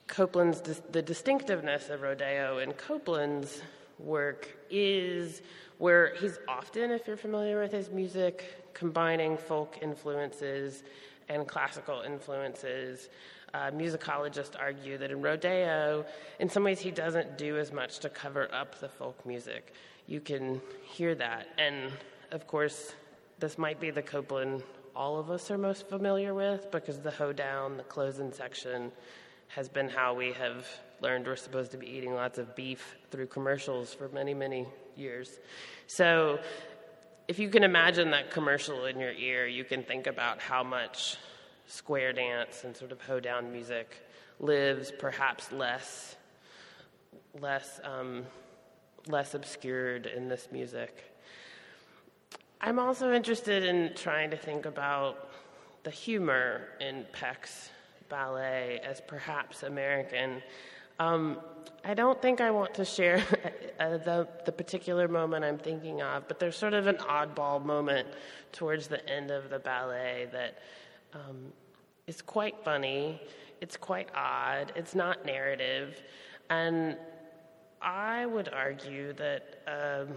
Copland's 0.07 0.61
the 0.91 1.01
distinctiveness 1.01 1.89
of 1.89 2.01
Rodeo 2.01 2.59
in 2.59 2.73
Copland's 2.73 3.61
work 3.99 4.47
is 4.69 5.41
where 5.77 6.15
he's 6.15 6.37
often, 6.47 6.91
if 6.91 7.07
you're 7.07 7.17
familiar 7.17 7.59
with 7.59 7.71
his 7.71 7.89
music, 7.89 8.73
combining 8.73 9.37
folk 9.37 9.77
influences 9.81 10.83
and 11.29 11.47
classical 11.47 12.01
influences. 12.01 13.09
Uh, 13.53 13.69
musicologists 13.71 14.55
argue 14.57 14.97
that 14.97 15.11
in 15.11 15.21
Rodeo, 15.21 16.05
in 16.39 16.49
some 16.49 16.63
ways, 16.63 16.79
he 16.79 16.91
doesn't 16.91 17.37
do 17.37 17.57
as 17.57 17.71
much 17.71 17.99
to 17.99 18.09
cover 18.09 18.53
up 18.53 18.79
the 18.79 18.87
folk 18.87 19.25
music. 19.25 19.73
You 20.07 20.21
can 20.21 20.61
hear 20.83 21.15
that. 21.15 21.47
And 21.57 21.91
of 22.31 22.47
course, 22.47 22.93
this 23.39 23.57
might 23.57 23.79
be 23.79 23.91
the 23.91 24.01
Copland 24.01 24.63
all 24.95 25.19
of 25.19 25.31
us 25.31 25.49
are 25.51 25.57
most 25.57 25.87
familiar 25.87 26.33
with 26.33 26.69
because 26.71 26.99
the 26.99 27.11
hoedown, 27.11 27.77
the 27.77 27.83
close-in 27.83 28.33
section, 28.33 28.91
has 29.47 29.69
been 29.69 29.89
how 29.89 30.13
we 30.13 30.33
have 30.33 30.67
learned 31.01 31.25
we're 31.25 31.35
supposed 31.35 31.71
to 31.71 31.77
be 31.77 31.87
eating 31.87 32.13
lots 32.13 32.37
of 32.37 32.55
beef 32.55 32.95
through 33.09 33.27
commercials 33.27 33.93
for 33.93 34.09
many, 34.09 34.33
many 34.33 34.67
years. 34.95 35.39
So 35.87 36.39
if 37.27 37.39
you 37.39 37.49
can 37.49 37.63
imagine 37.63 38.11
that 38.11 38.31
commercial 38.31 38.85
in 38.85 38.99
your 38.99 39.11
ear, 39.11 39.47
you 39.47 39.63
can 39.63 39.83
think 39.83 40.07
about 40.07 40.39
how 40.39 40.63
much 40.63 41.17
square 41.71 42.11
dance 42.11 42.65
and 42.65 42.75
sort 42.75 42.91
of 42.91 43.01
hoedown 43.01 43.51
music 43.51 44.05
lives 44.39 44.91
perhaps 44.99 45.51
less 45.51 46.17
less 47.39 47.79
um, 47.83 48.25
less 49.07 49.33
obscured 49.33 50.05
in 50.05 50.27
this 50.27 50.49
music. 50.51 51.03
I'm 52.59 52.77
also 52.77 53.13
interested 53.13 53.63
in 53.63 53.93
trying 53.95 54.29
to 54.31 54.37
think 54.37 54.65
about 54.65 55.29
the 55.83 55.89
humor 55.89 56.67
in 56.79 57.05
Peck's 57.13 57.69
ballet 58.09 58.81
as 58.83 59.01
perhaps 59.07 59.63
American. 59.63 60.43
Um, 60.99 61.39
I 61.83 61.95
don't 61.95 62.21
think 62.21 62.41
I 62.41 62.51
want 62.51 62.75
to 62.75 62.85
share 62.85 63.17
uh, 63.79 63.97
the, 63.97 64.27
the 64.45 64.51
particular 64.51 65.07
moment 65.07 65.43
I'm 65.43 65.57
thinking 65.57 66.01
of, 66.01 66.27
but 66.27 66.37
there's 66.37 66.55
sort 66.55 66.73
of 66.73 66.85
an 66.85 66.97
oddball 66.97 67.63
moment 67.63 68.07
towards 68.51 68.87
the 68.87 69.07
end 69.09 69.31
of 69.31 69.49
the 69.49 69.57
ballet 69.57 70.27
that 70.31 70.59
um, 71.13 71.51
is 72.11 72.21
quite 72.21 72.61
funny. 72.65 73.21
It's 73.61 73.77
quite 73.77 74.09
odd. 74.13 74.73
It's 74.75 74.93
not 74.93 75.25
narrative. 75.25 76.03
And 76.49 76.97
I 77.81 78.25
would 78.25 78.49
argue 78.49 79.13
that 79.13 79.61
a 79.65 80.07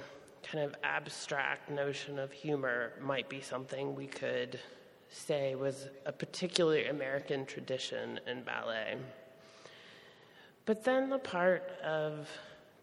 kind 0.42 0.64
of 0.64 0.74
abstract 0.82 1.70
notion 1.70 2.18
of 2.18 2.32
humor 2.32 2.94
might 3.00 3.28
be 3.28 3.40
something 3.40 3.94
we 3.94 4.08
could 4.08 4.58
say 5.08 5.54
was 5.54 5.86
a 6.04 6.10
particularly 6.10 6.86
American 6.86 7.46
tradition 7.46 8.18
in 8.26 8.42
ballet. 8.42 8.96
But 10.66 10.82
then 10.82 11.10
the 11.10 11.20
part 11.20 11.70
of 11.84 12.28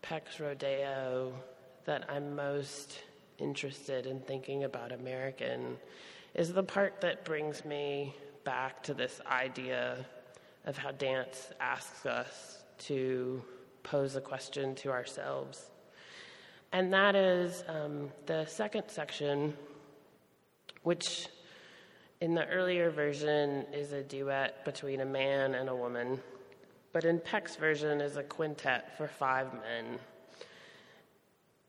Peck's 0.02 0.40
Rodeo 0.40 1.34
that 1.84 2.10
I'm 2.10 2.34
most 2.34 3.00
interested 3.40 4.06
in 4.06 4.22
thinking 4.22 4.64
about 4.64 4.94
American 4.94 5.78
is 6.34 6.54
the 6.54 6.64
part 6.64 7.02
that 7.02 7.26
brings 7.26 7.66
me 7.66 8.16
back 8.44 8.84
to 8.84 8.94
this 8.94 9.22
idea 9.26 10.06
of 10.66 10.78
how 10.78 10.92
dance 10.92 11.52
asks 11.60 12.06
us 12.06 12.64
to 12.80 13.44
pose 13.84 14.16
a 14.16 14.22
question 14.22 14.76
to 14.76 14.92
ourselves. 14.92 15.70
And 16.72 16.94
that 16.94 17.16
is 17.16 17.64
um, 17.68 18.10
the 18.26 18.46
second 18.46 18.84
section, 18.88 19.54
which 20.84 21.28
in 22.22 22.36
the 22.36 22.48
earlier 22.48 22.90
version 22.90 23.66
is 23.74 23.92
a 23.92 24.04
duet 24.04 24.64
between 24.66 25.02
a 25.02 25.06
man 25.06 25.56
and 25.56 25.70
a 25.70 25.76
woman 25.76 26.20
but 26.94 27.06
in 27.06 27.20
Peck's 27.20 27.56
version 27.56 28.02
is 28.02 28.18
a 28.18 28.24
quintet 28.24 28.98
for 28.98 29.08
five 29.08 29.54
men. 29.54 30.00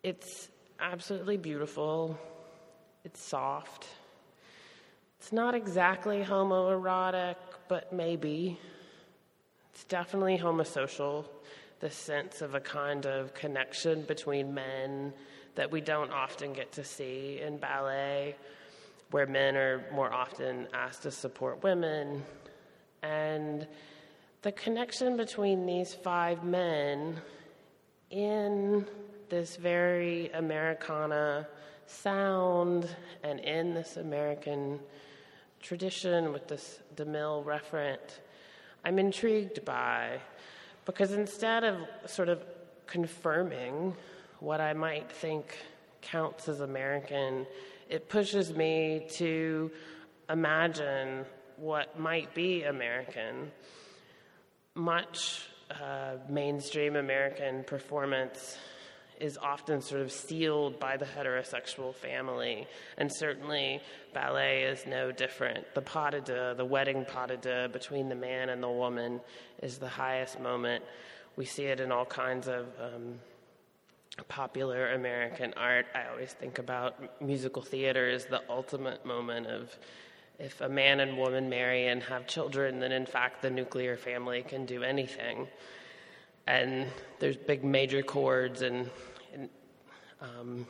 It's 0.03 0.49
absolutely 0.81 1.37
beautiful. 1.37 2.19
It's 3.05 3.23
soft. 3.23 3.87
It's 5.23 5.31
not 5.31 5.55
exactly 5.55 6.21
homoerotic, 6.21 7.37
but 7.69 7.93
maybe. 7.93 8.59
It's 9.73 9.85
definitely 9.85 10.37
homosocial, 10.37 11.27
the 11.79 11.91
sense 11.91 12.43
of 12.43 12.57
a 12.57 12.61
kind 12.61 13.07
of 13.07 13.33
connection 13.33 14.03
between 14.03 14.53
men 14.53 15.13
that 15.55 15.71
we 15.71 15.81
don't 15.81 16.11
often 16.11 16.53
get 16.53 16.73
to 16.73 16.83
see 16.83 17.41
in 17.41 17.57
ballet, 17.57 18.35
where 19.13 19.29
men 19.29 19.55
are 19.55 19.85
more 19.93 20.13
often 20.13 20.67
asked 20.75 21.05
to 21.05 21.13
support 21.13 21.63
women. 21.63 22.25
And 23.05 23.69
the 24.43 24.51
connection 24.51 25.17
between 25.17 25.67
these 25.67 25.95
five 25.95 26.43
men 26.43 27.17
in 28.11 28.87
this 29.29 29.55
very 29.55 30.33
Americana 30.33 31.47
sound 31.87 32.89
and 33.23 33.39
in 33.39 33.73
this 33.73 33.99
American 33.99 34.81
tradition 35.63 36.33
with 36.33 36.49
this 36.49 36.81
DeMille 36.97 37.45
referent, 37.45 38.19
I'm 38.85 38.99
intrigued 38.99 39.65
by 39.65 40.21
because 40.85 41.13
instead 41.13 41.63
of 41.63 41.77
sort 42.07 42.29
of 42.29 42.45
confirming 42.87 43.95
what 44.41 44.61
I 44.61 44.73
might 44.73 45.11
think 45.11 45.57
counts 46.01 46.49
as 46.49 46.61
American, 46.61 47.47
it 47.89 48.09
pushes 48.09 48.53
me 48.53 49.07
to 49.13 49.71
imagine 50.29 51.25
what 51.57 51.99
might 51.99 52.35
be 52.35 52.65
American. 52.65 53.53
Much 54.75 55.47
uh, 55.71 56.17
mainstream 56.29 56.97
American 56.97 57.63
performance 57.63 58.59
is 59.23 59.39
often 59.39 59.81
sort 59.81 60.01
of 60.03 60.11
sealed 60.11 60.81
by 60.81 60.97
the 60.97 61.05
heterosexual 61.05 61.95
family, 61.95 62.67
and 62.99 63.11
certainly 63.11 63.81
ballet 64.13 64.65
is 64.65 64.85
no 64.85 65.13
different. 65.13 65.65
The 65.75 65.81
pas 65.81 66.11
de 66.11 66.21
deux, 66.21 66.55
the 66.57 66.65
wedding 66.65 67.05
pas 67.05 67.29
de 67.29 67.37
deux 67.37 67.69
between 67.69 68.09
the 68.09 68.17
man 68.17 68.49
and 68.49 68.61
the 68.61 68.69
woman, 68.69 69.21
is 69.63 69.79
the 69.79 69.89
highest 69.89 70.41
moment. 70.41 70.85
We 71.37 71.45
see 71.45 71.67
it 71.67 71.79
in 71.79 71.93
all 71.93 72.05
kinds 72.05 72.49
of 72.49 72.67
um, 72.81 73.21
popular 74.29 74.93
American 74.93 75.55
art. 75.57 75.87
I 75.95 76.09
always 76.11 76.33
think 76.33 76.59
about 76.59 77.23
musical 77.23 77.63
theater 77.63 78.11
as 78.11 78.27
the 78.27 78.43
ultimate 78.51 79.07
moment 79.07 79.47
of 79.47 79.79
if 80.41 80.61
a 80.61 80.69
man 80.69 80.99
and 80.99 81.17
woman 81.17 81.49
marry 81.49 81.87
and 81.87 82.03
have 82.03 82.27
children, 82.27 82.81
then 82.81 82.91
in 82.91 83.07
fact 83.07 83.41
the 83.41 83.51
nuclear 83.51 83.97
family 83.97 84.43
can 84.43 84.67
do 84.67 84.83
anything. 84.83 85.47
And 86.45 86.89
there's 87.21 87.37
big 87.37 87.63
major 87.63 88.03
chords, 88.03 88.63
and, 88.63 88.91
and 89.33 89.49
um, 90.21 90.67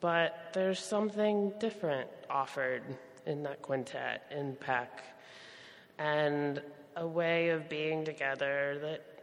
but 0.00 0.50
there's 0.52 0.80
something 0.80 1.52
different 1.60 2.08
offered 2.28 2.82
in 3.26 3.42
that 3.44 3.62
quintet 3.62 4.22
in 4.30 4.56
Peck, 4.56 5.04
and 5.98 6.60
a 6.96 7.06
way 7.06 7.50
of 7.50 7.68
being 7.68 8.04
together 8.04 8.78
that 8.80 9.16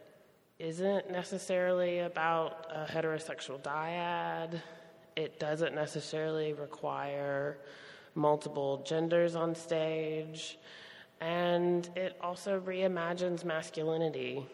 isn't 0.60 1.12
necessarily 1.12 2.00
about 2.00 2.68
a 2.72 2.86
heterosexual 2.86 3.60
dyad. 3.62 4.62
It 5.16 5.40
doesn't 5.40 5.76
necessarily 5.76 6.54
require 6.54 7.58
multiple 8.16 8.84
genders 8.86 9.36
on 9.36 9.56
stage. 9.56 10.58
And 11.20 11.90
it 11.96 12.18
also 12.22 12.60
reimagines 12.60 13.44
masculinity, 13.44 14.46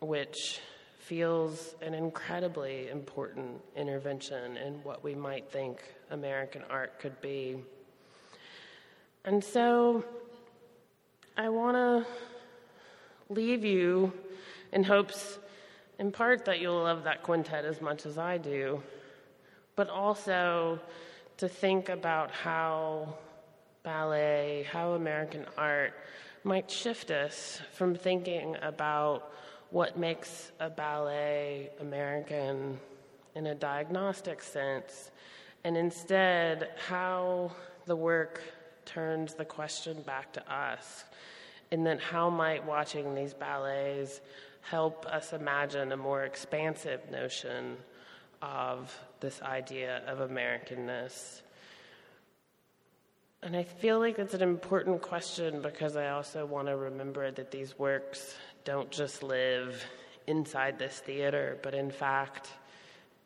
which 0.00 0.60
feels 1.10 1.74
an 1.82 1.92
incredibly 1.92 2.88
important 2.88 3.60
intervention 3.74 4.56
in 4.56 4.74
what 4.84 5.02
we 5.02 5.12
might 5.12 5.50
think 5.50 5.82
American 6.12 6.62
art 6.70 7.00
could 7.00 7.20
be. 7.20 7.56
And 9.24 9.42
so 9.42 10.04
I 11.36 11.48
want 11.48 11.76
to 11.76 12.06
leave 13.28 13.64
you 13.64 14.12
in 14.70 14.84
hopes 14.84 15.40
in 15.98 16.12
part 16.12 16.44
that 16.44 16.60
you'll 16.60 16.84
love 16.84 17.02
that 17.02 17.24
quintet 17.24 17.64
as 17.64 17.80
much 17.80 18.06
as 18.06 18.16
I 18.16 18.38
do, 18.38 18.80
but 19.74 19.90
also 19.90 20.78
to 21.38 21.48
think 21.48 21.88
about 21.88 22.30
how 22.30 23.14
ballet, 23.82 24.64
how 24.70 24.92
American 24.92 25.44
art 25.58 25.92
might 26.44 26.70
shift 26.70 27.10
us 27.10 27.60
from 27.72 27.96
thinking 27.96 28.54
about 28.62 29.32
what 29.70 29.98
makes 29.98 30.52
a 30.60 30.68
ballet 30.68 31.70
American 31.80 32.78
in 33.34 33.46
a 33.46 33.54
diagnostic 33.54 34.42
sense, 34.42 35.10
and 35.64 35.76
instead 35.76 36.70
how 36.88 37.52
the 37.86 37.96
work 37.96 38.40
turns 38.84 39.34
the 39.34 39.44
question 39.44 40.02
back 40.02 40.32
to 40.32 40.52
us. 40.52 41.04
And 41.70 41.86
then, 41.86 41.98
how 41.98 42.30
might 42.30 42.66
watching 42.66 43.14
these 43.14 43.32
ballets 43.32 44.20
help 44.62 45.06
us 45.06 45.32
imagine 45.32 45.92
a 45.92 45.96
more 45.96 46.24
expansive 46.24 47.00
notion 47.10 47.76
of 48.42 48.96
this 49.20 49.40
idea 49.42 50.02
of 50.06 50.28
Americanness. 50.30 51.42
And 53.42 53.56
I 53.56 53.62
feel 53.62 53.98
like 53.98 54.18
it's 54.18 54.34
an 54.34 54.42
important 54.42 55.00
question 55.00 55.62
because 55.62 55.96
I 55.96 56.10
also 56.10 56.44
want 56.44 56.68
to 56.68 56.76
remember 56.76 57.30
that 57.30 57.50
these 57.50 57.78
works 57.78 58.34
don't 58.64 58.90
just 58.90 59.22
live 59.22 59.84
inside 60.26 60.78
this 60.78 60.98
theater, 61.00 61.58
but 61.62 61.74
in 61.74 61.90
fact, 61.90 62.50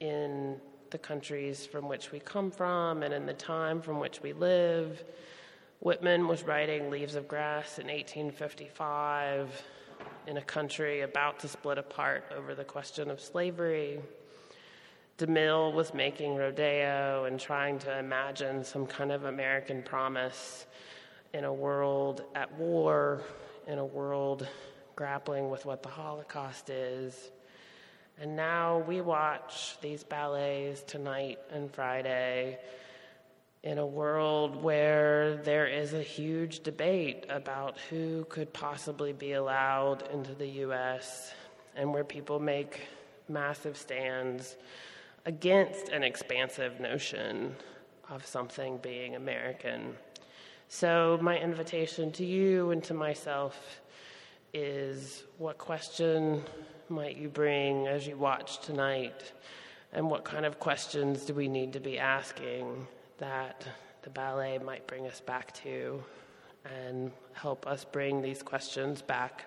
in 0.00 0.56
the 0.90 0.98
countries 0.98 1.66
from 1.66 1.88
which 1.88 2.12
we 2.12 2.20
come 2.20 2.50
from 2.50 3.02
and 3.02 3.12
in 3.12 3.26
the 3.26 3.34
time 3.34 3.80
from 3.80 3.98
which 3.98 4.22
we 4.22 4.32
live. 4.32 5.02
Whitman 5.80 6.28
was 6.28 6.44
writing 6.44 6.88
Leaves 6.88 7.14
of 7.14 7.26
Grass 7.26 7.78
in 7.78 7.86
1855 7.88 9.62
in 10.26 10.36
a 10.36 10.42
country 10.42 11.02
about 11.02 11.40
to 11.40 11.48
split 11.48 11.78
apart 11.78 12.32
over 12.36 12.54
the 12.54 12.64
question 12.64 13.10
of 13.10 13.20
slavery. 13.20 14.00
DeMille 15.18 15.72
was 15.72 15.94
making 15.94 16.36
Rodeo 16.36 17.24
and 17.24 17.38
trying 17.38 17.78
to 17.80 17.98
imagine 17.98 18.64
some 18.64 18.86
kind 18.86 19.12
of 19.12 19.24
American 19.24 19.82
promise 19.82 20.66
in 21.32 21.44
a 21.44 21.52
world 21.52 22.22
at 22.34 22.52
war, 22.54 23.20
in 23.66 23.78
a 23.78 23.84
world 23.84 24.48
grappling 24.96 25.50
with 25.50 25.66
what 25.66 25.82
the 25.82 25.88
Holocaust 25.88 26.70
is. 26.70 27.30
And 28.18 28.36
now 28.36 28.78
we 28.78 29.00
watch 29.00 29.76
these 29.80 30.04
ballets 30.04 30.82
tonight 30.82 31.38
and 31.50 31.72
Friday 31.72 32.58
in 33.64 33.78
a 33.78 33.86
world 33.86 34.62
where 34.62 35.36
there 35.38 35.66
is 35.66 35.94
a 35.94 36.02
huge 36.02 36.60
debate 36.60 37.24
about 37.30 37.78
who 37.88 38.24
could 38.28 38.52
possibly 38.52 39.12
be 39.12 39.32
allowed 39.32 40.06
into 40.12 40.34
the 40.34 40.46
U.S., 40.46 41.32
and 41.76 41.92
where 41.92 42.04
people 42.04 42.38
make 42.38 42.82
massive 43.28 43.76
stands 43.76 44.56
against 45.26 45.88
an 45.88 46.04
expansive 46.04 46.78
notion 46.78 47.56
of 48.10 48.24
something 48.26 48.76
being 48.78 49.16
American. 49.16 49.96
So, 50.68 51.18
my 51.20 51.38
invitation 51.38 52.12
to 52.12 52.24
you 52.24 52.70
and 52.70 52.84
to 52.84 52.94
myself 52.94 53.80
is 54.54 55.24
what 55.38 55.58
question 55.58 56.42
might 56.88 57.16
you 57.16 57.28
bring 57.28 57.88
as 57.88 58.06
you 58.06 58.16
watch 58.16 58.60
tonight? 58.60 59.32
And 59.92 60.08
what 60.08 60.24
kind 60.24 60.46
of 60.46 60.58
questions 60.60 61.24
do 61.24 61.34
we 61.34 61.48
need 61.48 61.72
to 61.74 61.80
be 61.80 61.98
asking 61.98 62.86
that 63.18 63.66
the 64.02 64.10
ballet 64.10 64.58
might 64.58 64.86
bring 64.86 65.06
us 65.06 65.20
back 65.20 65.52
to 65.62 66.02
and 66.64 67.10
help 67.32 67.66
us 67.66 67.84
bring 67.84 68.22
these 68.22 68.42
questions 68.42 69.02
back 69.02 69.44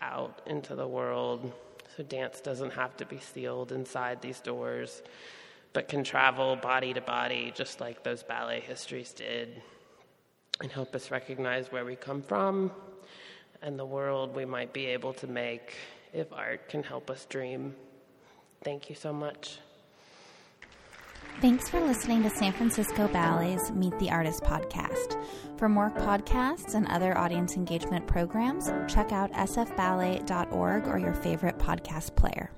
out 0.00 0.42
into 0.46 0.74
the 0.74 0.86
world 0.86 1.52
so 1.96 2.02
dance 2.02 2.40
doesn't 2.40 2.70
have 2.70 2.96
to 2.96 3.06
be 3.06 3.18
sealed 3.18 3.72
inside 3.72 4.20
these 4.20 4.40
doors 4.40 5.02
but 5.72 5.88
can 5.88 6.04
travel 6.04 6.56
body 6.56 6.92
to 6.92 7.00
body 7.00 7.52
just 7.54 7.80
like 7.80 8.02
those 8.02 8.22
ballet 8.22 8.60
histories 8.60 9.12
did 9.12 9.62
and 10.60 10.70
help 10.70 10.94
us 10.94 11.10
recognize 11.10 11.72
where 11.72 11.84
we 11.84 11.96
come 11.96 12.22
from 12.22 12.70
and 13.66 13.76
the 13.76 13.84
world 13.84 14.34
we 14.34 14.44
might 14.44 14.72
be 14.72 14.86
able 14.86 15.12
to 15.12 15.26
make 15.26 15.74
if 16.14 16.32
art 16.32 16.68
can 16.68 16.84
help 16.84 17.10
us 17.10 17.26
dream. 17.26 17.74
Thank 18.62 18.88
you 18.88 18.94
so 18.94 19.12
much. 19.12 19.58
Thanks 21.40 21.68
for 21.68 21.80
listening 21.80 22.22
to 22.22 22.30
San 22.30 22.52
Francisco 22.52 23.08
Ballet's 23.08 23.72
Meet 23.72 23.98
the 23.98 24.08
Artist 24.08 24.42
podcast. 24.42 25.22
For 25.58 25.68
more 25.68 25.90
podcasts 25.90 26.74
and 26.74 26.86
other 26.86 27.18
audience 27.18 27.56
engagement 27.56 28.06
programs, 28.06 28.70
check 28.88 29.12
out 29.12 29.32
sfballet.org 29.32 30.86
or 30.86 30.98
your 30.98 31.12
favorite 31.12 31.58
podcast 31.58 32.14
player. 32.16 32.50